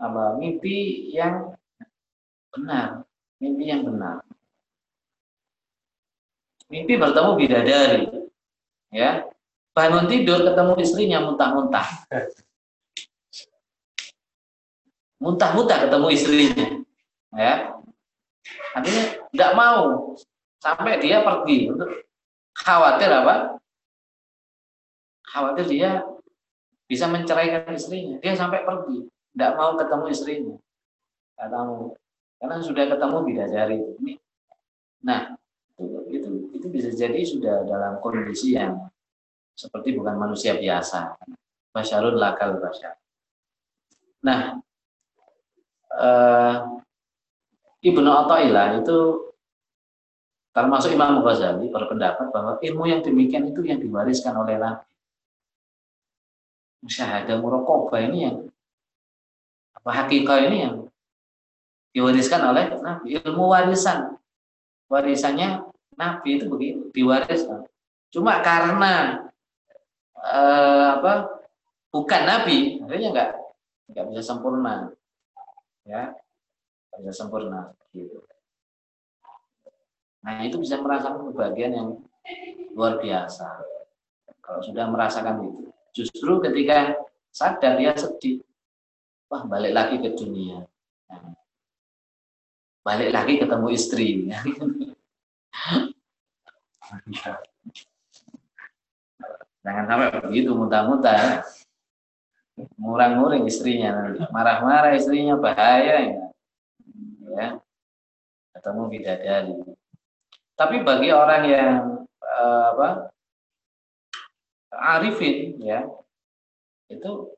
[0.00, 1.52] apa mimpi yang
[2.48, 3.04] benar
[3.40, 4.20] mimpi yang benar.
[6.70, 8.04] Mimpi bertemu bidadari
[8.92, 9.26] ya.
[9.70, 11.88] Bangun tidur ketemu istrinya muntah-muntah.
[15.22, 16.66] Muntah-muntah ketemu istrinya
[17.34, 17.54] ya.
[18.76, 20.14] Artinya tidak mau
[20.60, 21.88] sampai dia pergi untuk
[22.56, 23.60] khawatir apa?
[25.30, 25.90] Khawatir dia
[26.90, 28.18] bisa menceraikan istrinya.
[28.18, 30.56] Dia sampai pergi, tidak mau ketemu istrinya.
[31.38, 31.94] Tidak mau,
[32.42, 34.14] karena sudah ketemu bidadari ini.
[35.06, 35.38] Nah,
[36.10, 38.90] itu, itu bisa jadi sudah dalam kondisi yang
[39.54, 41.14] seperti bukan manusia biasa.
[41.70, 42.98] Basyarun lakal basyar.
[44.26, 44.58] Nah,
[45.94, 46.56] uh,
[47.80, 49.29] Ibnu Athaillah itu
[50.50, 54.90] Termasuk Imam Ghazali berpendapat bahwa ilmu yang demikian itu yang diwariskan oleh Nabi.
[56.90, 58.36] Syahadah murokobah ini yang
[59.78, 60.74] apa hakikat ini yang
[61.94, 63.14] diwariskan oleh Nabi.
[63.22, 64.18] Ilmu warisan.
[64.90, 65.62] Warisannya
[65.94, 67.70] Nabi itu begitu, diwariskan.
[68.10, 69.22] Cuma karena
[70.18, 71.30] eh, apa
[71.94, 73.30] bukan Nabi, akhirnya enggak
[73.86, 74.90] enggak bisa sempurna.
[75.86, 76.18] Ya,
[76.98, 78.18] bisa sempurna gitu.
[80.20, 81.88] Nah itu bisa merasakan kebahagiaan yang
[82.76, 83.64] luar biasa.
[84.44, 85.70] Kalau sudah merasakan itu.
[85.90, 86.94] Justru ketika
[87.32, 88.42] sadar dia sedih.
[89.30, 90.66] Wah balik lagi ke dunia.
[91.06, 91.34] Nah,
[92.82, 94.08] balik lagi ketemu istri.
[99.60, 101.14] Jangan sampai begitu muntah-muntah.
[101.14, 102.66] Ya.
[102.76, 106.24] Murang-muring istrinya Marah-marah istrinya bahaya ya.
[107.32, 107.48] ya.
[108.56, 109.54] Ketemu bidadari.
[110.60, 112.88] Tapi bagi orang yang uh, apa
[114.76, 115.88] arifin ya
[116.92, 117.32] itu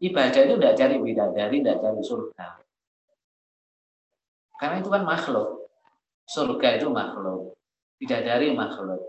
[0.00, 2.48] ibadah itu tidak cari bidadari, tidak cari surga.
[4.56, 5.68] Karena itu kan makhluk.
[6.24, 7.52] Surga itu makhluk.
[8.00, 9.00] Bidadari makhluk.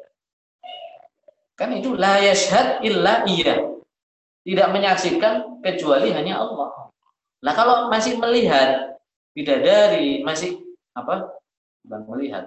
[1.55, 3.55] Kan itu la yashhad illa iya.
[4.41, 6.89] Tidak menyaksikan kecuali hanya Allah.
[7.45, 8.97] Nah kalau masih melihat
[9.37, 10.59] bidadari, masih
[10.97, 11.29] apa?
[11.85, 12.45] Bukan melihat,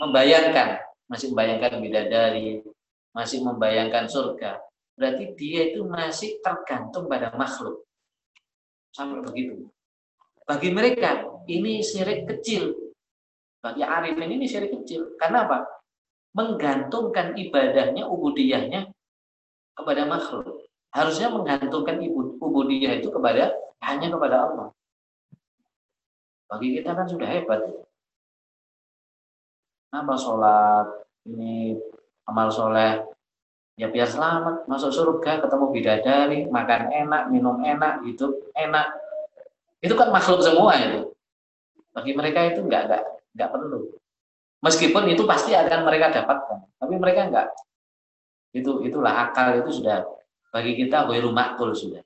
[0.00, 2.62] membayangkan, masih membayangkan bidadari,
[3.14, 4.58] masih membayangkan surga,
[4.98, 7.86] berarti dia itu masih tergantung pada makhluk.
[8.94, 9.70] Sampai begitu.
[10.44, 12.74] Bagi mereka ini syirik kecil.
[13.58, 15.16] Bagi arifin ini syirik kecil.
[15.16, 15.58] Karena apa?
[16.34, 18.90] Menggantungkan ibadahnya, ubudiyahnya
[19.74, 20.68] kepada makhluk.
[20.94, 21.98] Harusnya menggantungkan
[22.38, 23.50] ubudiyah itu kepada
[23.82, 24.68] hanya kepada Allah.
[26.46, 27.66] Bagi kita kan sudah hebat
[29.94, 30.86] apa sholat
[31.30, 31.78] ini
[32.26, 33.14] amal soleh
[33.74, 38.86] Ya biar selamat, masuk surga, ketemu bidadari, makan enak, minum enak, hidup enak.
[39.82, 41.10] Itu kan makhluk semua itu.
[41.90, 43.02] Bagi mereka itu enggak enggak
[43.34, 43.98] enggak perlu.
[44.62, 47.48] Meskipun itu pasti akan mereka dapatkan, tapi mereka enggak.
[48.54, 50.06] Itu itulah akal itu sudah
[50.54, 52.02] bagi kita rumah makul sudah.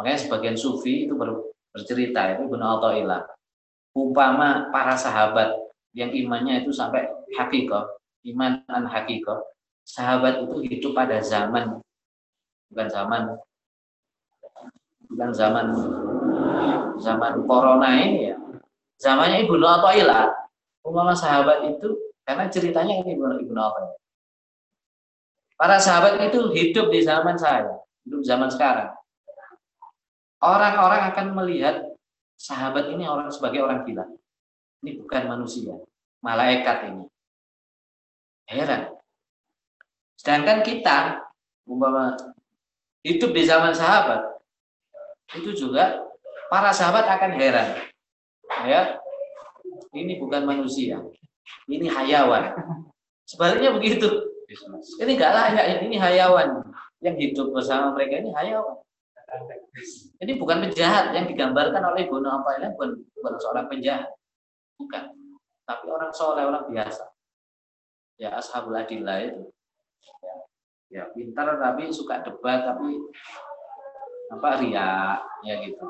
[0.00, 3.28] Makanya sebagian sufi itu ber, bercerita itu Ibnu Athaillah.
[3.92, 5.52] Umpama para sahabat
[5.96, 7.88] yang imannya itu sampai hakikoh,
[8.36, 9.40] iman an hakikoh,
[9.88, 11.80] sahabat itu hidup pada zaman
[12.68, 13.22] bukan zaman
[15.08, 15.66] bukan zaman
[17.00, 18.36] zaman corona ini ya.
[19.00, 20.32] Zamannya Ibnu Athaillah.
[20.84, 23.96] Umpama sahabat itu karena ceritanya ini Ibnu Athaillah
[25.56, 28.92] Para sahabat itu hidup di zaman saya, hidup zaman sekarang.
[30.44, 31.96] Orang-orang akan melihat
[32.36, 34.04] sahabat ini orang sebagai orang gila.
[34.84, 35.74] Ini bukan manusia,
[36.20, 37.04] malaikat ini.
[38.46, 38.94] Heran.
[40.16, 41.22] Sedangkan kita,
[41.66, 42.14] umpama
[43.02, 44.22] hidup di zaman sahabat,
[45.34, 46.06] itu juga
[46.46, 47.68] para sahabat akan heran.
[48.66, 49.02] Ya,
[49.92, 51.02] ini bukan manusia,
[51.66, 52.54] ini hayawan.
[53.26, 54.06] Sebaliknya begitu.
[55.02, 56.62] Ini enggak layak, ini hayawan.
[57.02, 58.78] Yang hidup bersama mereka ini hayawan.
[60.22, 64.06] Ini bukan penjahat yang digambarkan oleh Bono ini bukan, bukan seorang penjahat.
[64.76, 65.04] Bukan.
[65.66, 67.04] Tapi orang soleh, orang biasa.
[68.16, 69.42] Ya ashabul adillah itu.
[70.22, 70.34] Ya,
[70.88, 72.96] ya pintar tapi suka debat tapi
[74.32, 75.84] apa ria ya gitu.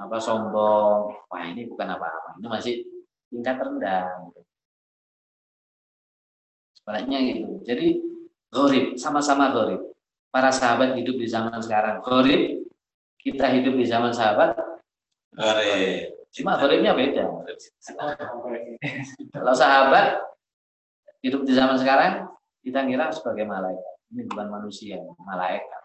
[0.00, 1.12] Apa sombong.
[1.28, 2.40] Wah ini bukan apa-apa.
[2.40, 2.74] Ini masih
[3.28, 4.32] tingkat rendah.
[6.72, 7.60] Sebaliknya gitu.
[7.66, 7.88] Jadi
[8.48, 9.82] gorib, sama-sama gorib.
[10.32, 12.64] Para sahabat hidup di zaman sekarang gorib,
[13.20, 14.56] kita hidup di zaman sahabat
[15.36, 16.15] gorib.
[16.34, 17.26] Cuma goribnya beda.
[19.32, 20.20] Kalau sahabat
[21.22, 22.28] hidup di zaman sekarang,
[22.62, 23.94] kita kira sebagai malaikat.
[24.14, 25.82] Ini bukan manusia, malaikat.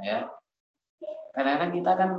[0.00, 0.28] Ya.
[1.32, 2.10] Kadang-kadang kita kan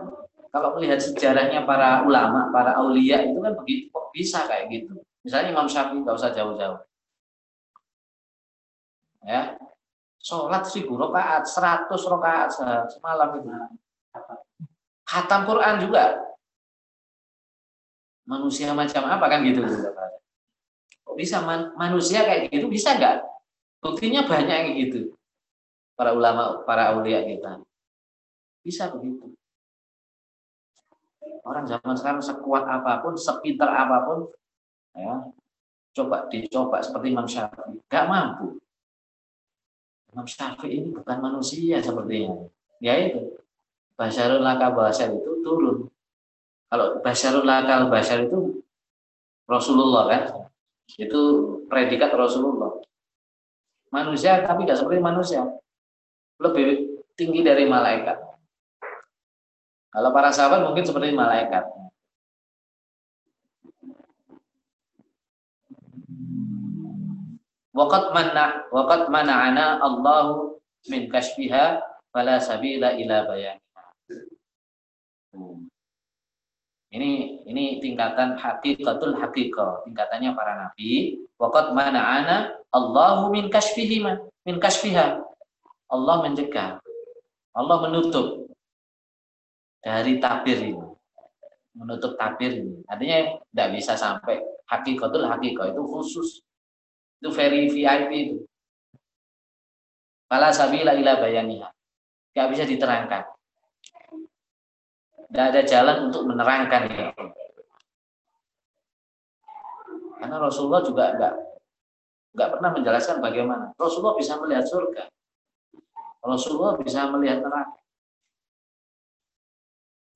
[0.51, 4.99] kalau melihat sejarahnya para ulama, para aulia itu kan begitu kok bisa kayak gitu.
[5.21, 6.79] Misalnya Imam Syafi'i nggak usah jauh-jauh
[9.25, 9.53] ya
[10.21, 12.49] sholat seribu rakaat seratus rakaat
[12.89, 13.49] semalam itu
[15.05, 16.17] khatam Quran juga
[18.31, 19.59] manusia macam apa kan gitu
[21.03, 23.27] kok bisa man, manusia kayak gitu bisa nggak
[23.83, 25.11] buktinya banyak kayak gitu
[25.99, 27.59] para ulama para aulia kita
[28.63, 29.35] bisa begitu
[31.43, 34.19] orang zaman sekarang sekuat apa pun sepintar apa pun
[34.95, 35.27] ya
[35.91, 38.61] coba dicoba seperti Imam Syafi'i nggak mampu
[40.11, 42.35] Imam Syafi'i ini bukan manusia sepertinya.
[42.83, 43.39] Ya itu.
[43.95, 45.87] Basyarul laka basyar itu turun.
[46.71, 48.63] Kalau basyarul laka basyar itu
[49.43, 50.23] Rasulullah kan.
[50.95, 51.21] Itu
[51.67, 52.79] predikat Rasulullah.
[53.91, 55.43] Manusia tapi tidak seperti manusia.
[56.39, 58.15] Lebih tinggi dari malaikat.
[59.91, 61.67] Kalau para sahabat mungkin seperti malaikat.
[67.75, 71.83] Waqat mana waqat mana'ana Allahu min kashfiha
[72.15, 73.83] fala sabila ila bayaniha.
[75.35, 75.71] Hmm.
[76.91, 81.23] Ini ini tingkatan hakikatul hakikah, tingkatannya para nabi.
[81.39, 84.03] Waqat mana'ana Allahu min kashfihi
[84.43, 85.23] min kashfiha.
[85.87, 86.83] Allah mencegah.
[87.55, 88.51] Allah menutup
[89.79, 90.83] dari tabir ini.
[91.79, 92.83] Menutup tabir ini.
[92.91, 96.43] Artinya tidak bisa sampai hakikatul hakikah itu khusus
[97.21, 98.37] itu very VIP itu.
[100.25, 101.69] Fala sabila ila bayaniha.
[102.33, 103.27] Gak bisa diterangkan.
[105.31, 107.03] Tidak ada jalan untuk menerangkan itu.
[110.19, 111.33] Karena Rasulullah juga enggak
[112.35, 113.65] enggak pernah menjelaskan bagaimana.
[113.79, 115.07] Rasulullah bisa melihat surga.
[116.19, 117.79] Rasulullah bisa melihat neraka.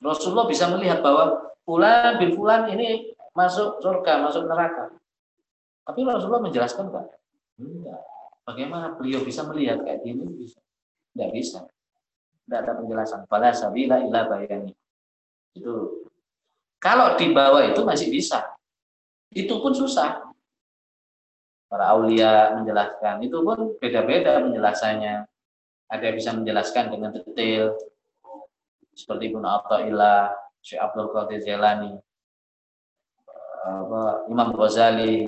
[0.03, 4.93] Rasulullah bisa melihat bahwa fulan bin fulan ini masuk surga, masuk neraka.
[5.87, 7.07] Tapi Rasulullah menjelaskan kan?
[7.55, 8.03] Enggak.
[8.43, 10.27] Bagaimana beliau bisa melihat kayak gini?
[10.27, 10.59] Bisa.
[11.15, 11.59] Enggak bisa.
[12.45, 13.25] Tidak ada penjelasan.
[13.31, 14.75] Fala sabila ila bayani.
[15.55, 16.05] Itu.
[16.77, 18.43] Kalau di bawah itu masih bisa.
[19.31, 20.21] Itu pun susah.
[21.65, 23.25] Para aulia menjelaskan.
[23.25, 25.25] Itu pun beda-beda penjelasannya.
[25.89, 27.73] Ada yang bisa menjelaskan dengan detail.
[28.95, 30.31] Seperti Ibnu Atta'illah,
[30.63, 31.99] Syekh Abdul Qadir Jailani,
[34.31, 35.27] Imam Ghazali,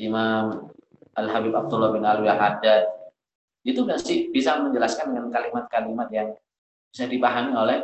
[0.00, 0.70] Imam
[1.16, 2.92] Al Habib Abdullah bin Alwi Haddad
[3.66, 6.28] itu masih bisa menjelaskan dengan kalimat-kalimat yang
[6.92, 7.78] bisa dipahami oleh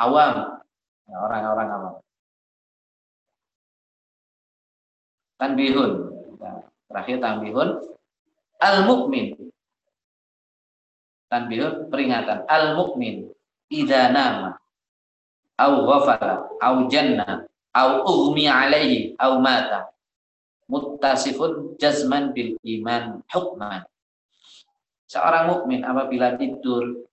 [0.00, 0.64] awam.
[1.04, 1.94] Ya, orang-orang awam.
[5.40, 5.92] Tanbihun,
[6.40, 7.68] nah, terakhir tanbihun.
[8.60, 9.40] Al-mukmin.
[11.32, 12.44] Tanbih peringatan.
[12.44, 13.32] Al-mukmin.
[13.72, 14.58] Idza nama.
[15.56, 16.44] Au ghafala.
[16.60, 17.48] Au janna.
[17.72, 19.16] Au ughmi alaihi.
[19.16, 19.88] Au mata.
[20.68, 23.24] Muttasifun jazman bil iman.
[23.32, 23.80] Hukman.
[25.08, 27.08] Seorang mukmin apabila tidur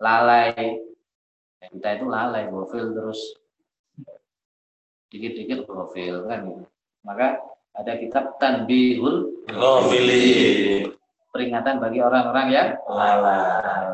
[0.00, 0.80] lalai
[1.60, 3.20] kita itu lalai gofil terus
[5.08, 6.64] dikit-dikit gofil kan gitu.
[7.06, 7.40] maka
[7.76, 10.88] ada kitab tanbihul Ghafili.
[11.32, 13.92] peringatan bagi orang-orang yang lalai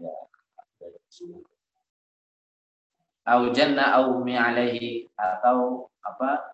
[0.00, 0.14] ya.
[3.24, 6.52] au janna au mi alaihi atau apa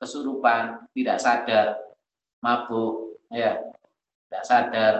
[0.00, 1.80] kesurupan tidak sadar
[2.44, 3.56] mabuk ya
[4.28, 4.94] tidak sadar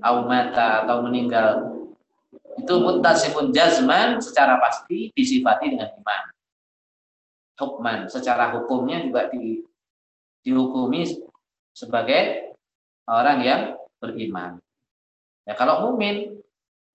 [0.00, 1.77] au mata atau meninggal
[2.58, 6.22] itu mutasifun jazman secara pasti disifati dengan iman.
[7.58, 9.62] Hukman secara hukumnya juga di,
[10.42, 11.06] dihukumi
[11.74, 12.54] sebagai
[13.06, 13.62] orang yang
[14.02, 14.58] beriman.
[15.46, 16.38] Ya kalau mukmin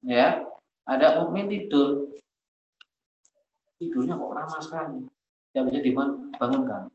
[0.04, 0.44] ya
[0.84, 2.12] ada mukmin tidur.
[3.80, 5.00] Tidurnya kok lama sekali.
[5.52, 6.88] Tidak bisa dibangunkan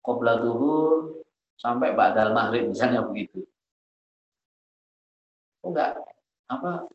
[0.00, 1.20] qobla duhur
[1.60, 3.44] sampai ba'dal maghrib misalnya begitu.
[5.60, 5.92] Oh enggak
[6.48, 6.88] apa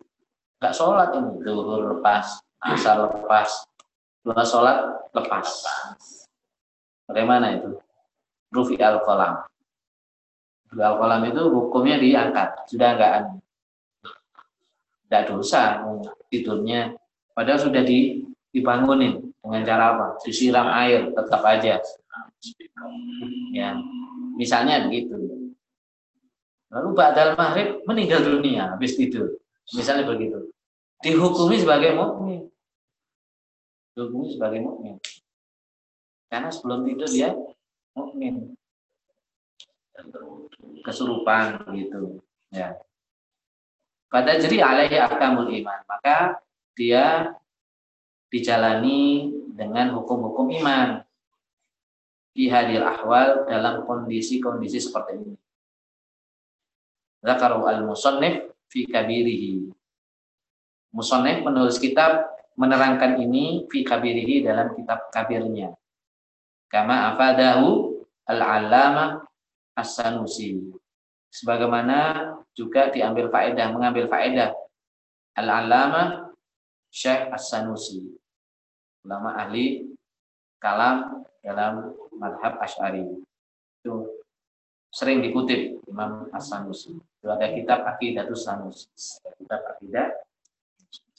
[0.65, 3.69] enggak sholat ini duhur lepas, asar lepas,
[4.25, 4.81] dua sholat
[5.13, 5.45] lepas.
[7.05, 7.77] Bagaimana itu?
[8.49, 9.45] Rufi al kolam.
[10.73, 13.13] Rufi al kolam itu hukumnya diangkat, sudah enggak
[15.05, 15.85] enggak dosa
[16.33, 16.97] tidurnya,
[17.37, 17.85] padahal sudah
[18.49, 20.07] dibangunin dengan cara apa?
[20.25, 21.77] Disiram air tetap aja
[23.53, 23.77] Ya,
[24.33, 25.13] misalnya begitu.
[26.73, 29.37] Lalu Ba'dal Maghrib meninggal dunia habis tidur.
[29.73, 30.44] Misalnya begitu.
[31.03, 32.47] Dihukumi sebagai mukmin.
[33.95, 34.95] Dihukumi sebagai mukmin.
[36.31, 37.31] Karena sebelum tidur dia
[37.95, 38.55] mukmin.
[40.85, 42.19] Kesurupan gitu.
[42.53, 42.77] Ya.
[44.11, 45.79] Pada jadi alaihi akamul iman.
[45.89, 46.39] Maka
[46.75, 47.35] dia
[48.31, 51.03] dijalani dengan hukum-hukum iman
[52.35, 55.35] di hadir ahwal dalam kondisi-kondisi seperti ini.
[57.23, 59.71] Zakaru al-musannif fi kabirihi.
[60.95, 62.23] Musannif menulis kitab
[62.55, 65.75] menerangkan ini fi kabirihi dalam kitab kabirnya.
[66.71, 69.27] Kama afadahu al-allama
[69.75, 70.71] as-sanusi.
[71.35, 74.55] Sebagaimana juga diambil faedah, mengambil faedah
[75.35, 76.31] al-allama
[76.87, 78.15] Syekh as-sanusi.
[79.03, 79.83] Ulama ahli
[80.63, 83.03] kalam dalam madhab Ash'ari.
[83.83, 84.23] Itu
[84.89, 86.97] sering dikutip Imam As-Sanusi.
[86.97, 88.87] Itu ada kitab Aqidatus Sanusi.
[89.37, 90.24] Kitab Aqidah.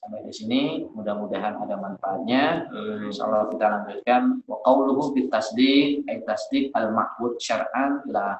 [0.07, 0.61] Sampai di sini
[0.95, 2.71] mudah-mudahan ada manfaatnya.
[3.11, 8.39] Insyaallah kita lanjutkan wa qauluhu bit tasdiq ay tasdiq al mahmud syar'an ila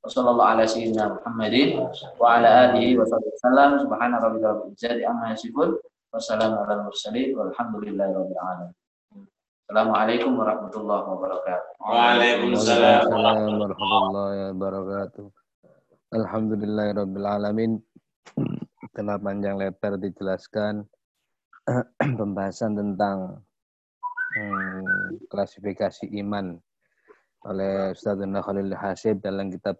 [0.00, 1.76] Wassallallahu ala sayyidina Muhammadin
[2.16, 3.04] wa ala alihi wa
[3.44, 5.76] sallam subhana rabbika rabbil izzati amma yasifun
[6.08, 8.72] wassalamu ala mursalin walhamdulillahi rabbil alamin
[9.68, 11.70] Assalamualaikum warahmatullahi wabarakatuh.
[11.84, 15.26] Waalaikumsalam warahmatullahi wabarakatuh.
[16.16, 17.84] Alhamdulillahirrabbilalamin.
[18.90, 20.82] Telah panjang lebar dijelaskan
[22.18, 23.44] pembahasan tentang
[24.34, 26.58] hmm, klasifikasi iman
[27.46, 29.78] oleh Ustaz Khalil Hasib dalam kitab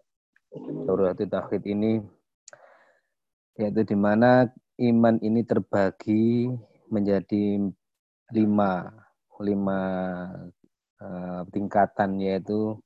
[0.87, 2.01] Surahati Tauhid ini
[3.59, 4.49] yaitu di mana
[4.81, 6.49] iman ini terbagi
[6.89, 7.61] menjadi
[8.33, 8.89] lima
[9.43, 9.81] lima
[11.03, 12.79] uh, tingkatan yaitu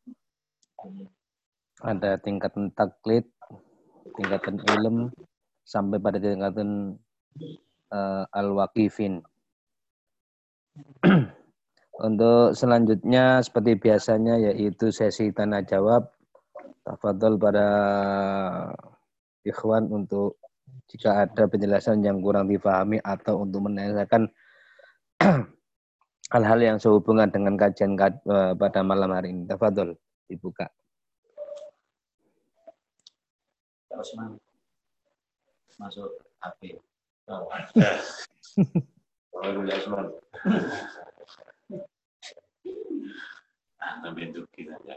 [1.82, 3.26] ada tingkatan taklid,
[4.16, 5.10] tingkatan ilm,
[5.64, 7.00] sampai pada tingkatan
[7.90, 9.24] uh, al-waqifin.
[12.06, 16.10] Untuk selanjutnya seperti biasanya yaitu sesi tanya jawab.
[16.84, 17.66] Tafadhol pada
[19.40, 20.36] ikhwan untuk
[20.84, 24.28] jika ada penjelasan yang kurang difahami atau untuk menanyakan
[26.34, 29.48] hal-hal yang sehubungan dengan kajian uh, pada malam hari ini.
[29.48, 29.96] Tafadol,
[30.28, 30.68] dibuka.
[33.94, 34.43] Osman
[35.78, 36.10] masuk
[36.42, 36.78] HP.
[37.30, 37.48] Oh,
[44.54, 44.96] kita ya.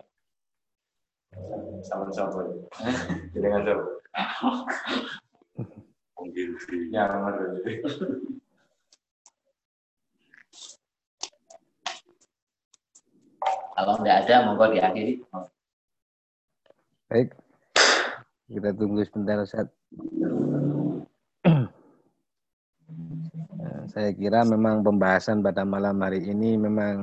[1.85, 2.41] Sama-sama.
[3.35, 3.83] Dengan siapa?
[6.17, 6.47] Mungkin.
[6.89, 7.05] Ya,
[13.77, 15.21] Kalau tidak ada, monggo diakhiri.
[17.13, 17.29] Baik.
[18.49, 19.69] Kita tunggu sebentar, Ustaz.
[23.57, 26.97] Nah, saya kira memang pembahasan pada malam hari ini memang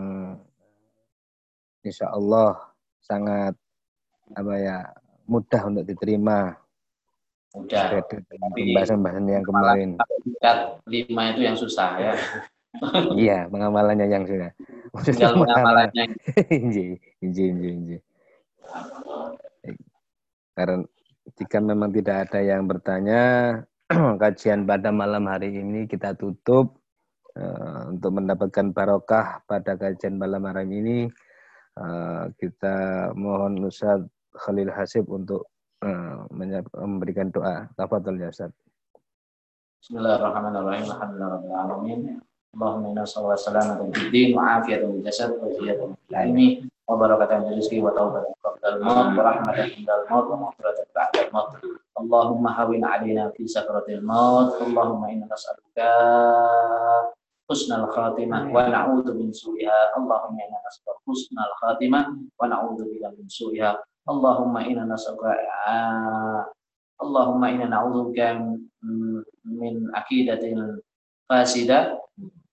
[1.84, 2.56] insya Allah
[3.00, 3.56] sangat
[4.32, 4.78] apa ya
[5.28, 6.56] mudah untuk diterima
[7.54, 8.02] Udah.
[8.50, 9.88] pembahasan-pembahasan yang kemarin.
[10.26, 10.58] Tingkat
[10.90, 12.12] lima itu yang susah ya.
[13.22, 14.50] iya, pengamalannya yang sudah.
[15.06, 16.04] Tinggal pengamalannya.
[16.50, 17.96] Inji, inji, inji, inji.
[20.54, 20.82] Karena
[21.38, 23.22] jika memang tidak ada yang bertanya,
[24.22, 26.80] kajian pada malam hari ini kita tutup
[27.36, 30.98] uh, untuk mendapatkan barokah pada kajian malam hari ini.
[31.74, 34.06] Uh, kita mohon Ustaz
[34.38, 35.50] Khalil Hasib untuk
[35.84, 36.16] Eh,
[36.80, 37.68] memberikan doa.
[37.76, 38.48] Tafadhol ya Ustaz.
[39.84, 40.88] Bismillahirrahmanirrahim.
[40.88, 42.24] Alhamdulillahirabbil
[42.54, 46.46] Allahumma inna sallallahu salamatan fid din wa afiyatan fil jasad wa ziyadatan fil ilmi
[46.88, 51.18] wa barakatan fil rizqi wa tawbatan qabla al-maut wa rahmatan indal maut wa maghfiratan ba'da
[51.28, 51.50] al-maut.
[51.94, 54.58] Allahumma hawin 'alaina fi sakratil maut.
[54.58, 55.90] Allahumma inna nas'aluka
[57.46, 59.94] husnal khatimah wa na'udzu min su'iha.
[59.94, 63.78] Allahumma inna nas'aluka husnal khatimah wa na'udzu bika min su'iha.
[64.04, 65.32] Allahumma inna nas'aluka
[67.00, 68.38] Allahumma inna na'udzubika
[69.44, 70.78] min aqidatil
[71.26, 71.98] fasida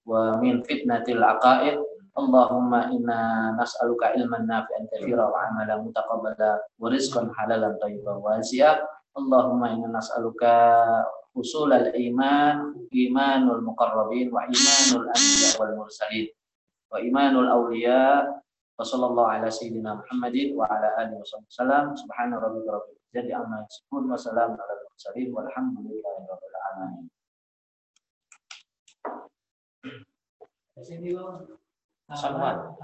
[0.08, 1.78] wa min fitnatil aqaid
[2.12, 6.92] Allahumma inna nas'aluka ilman nafi'an katsira wa amalan mutaqabbala wa
[9.12, 10.56] Allahumma inna nas'aluka
[11.36, 16.28] usulal iman imanul muqarrabin wa imanul anbiya wal mursalin
[16.92, 18.24] wa imanul awliya
[18.76, 21.96] wa sallallahu ala sayyidina Muhammadin wa ala alihi wasallam.
[21.96, 27.06] Subhana rabbika rabbil izzati amma yasifun wa salamun ala mursalin walhamdulillahi rabbil alamin.
[32.12, 32.76] Salwan.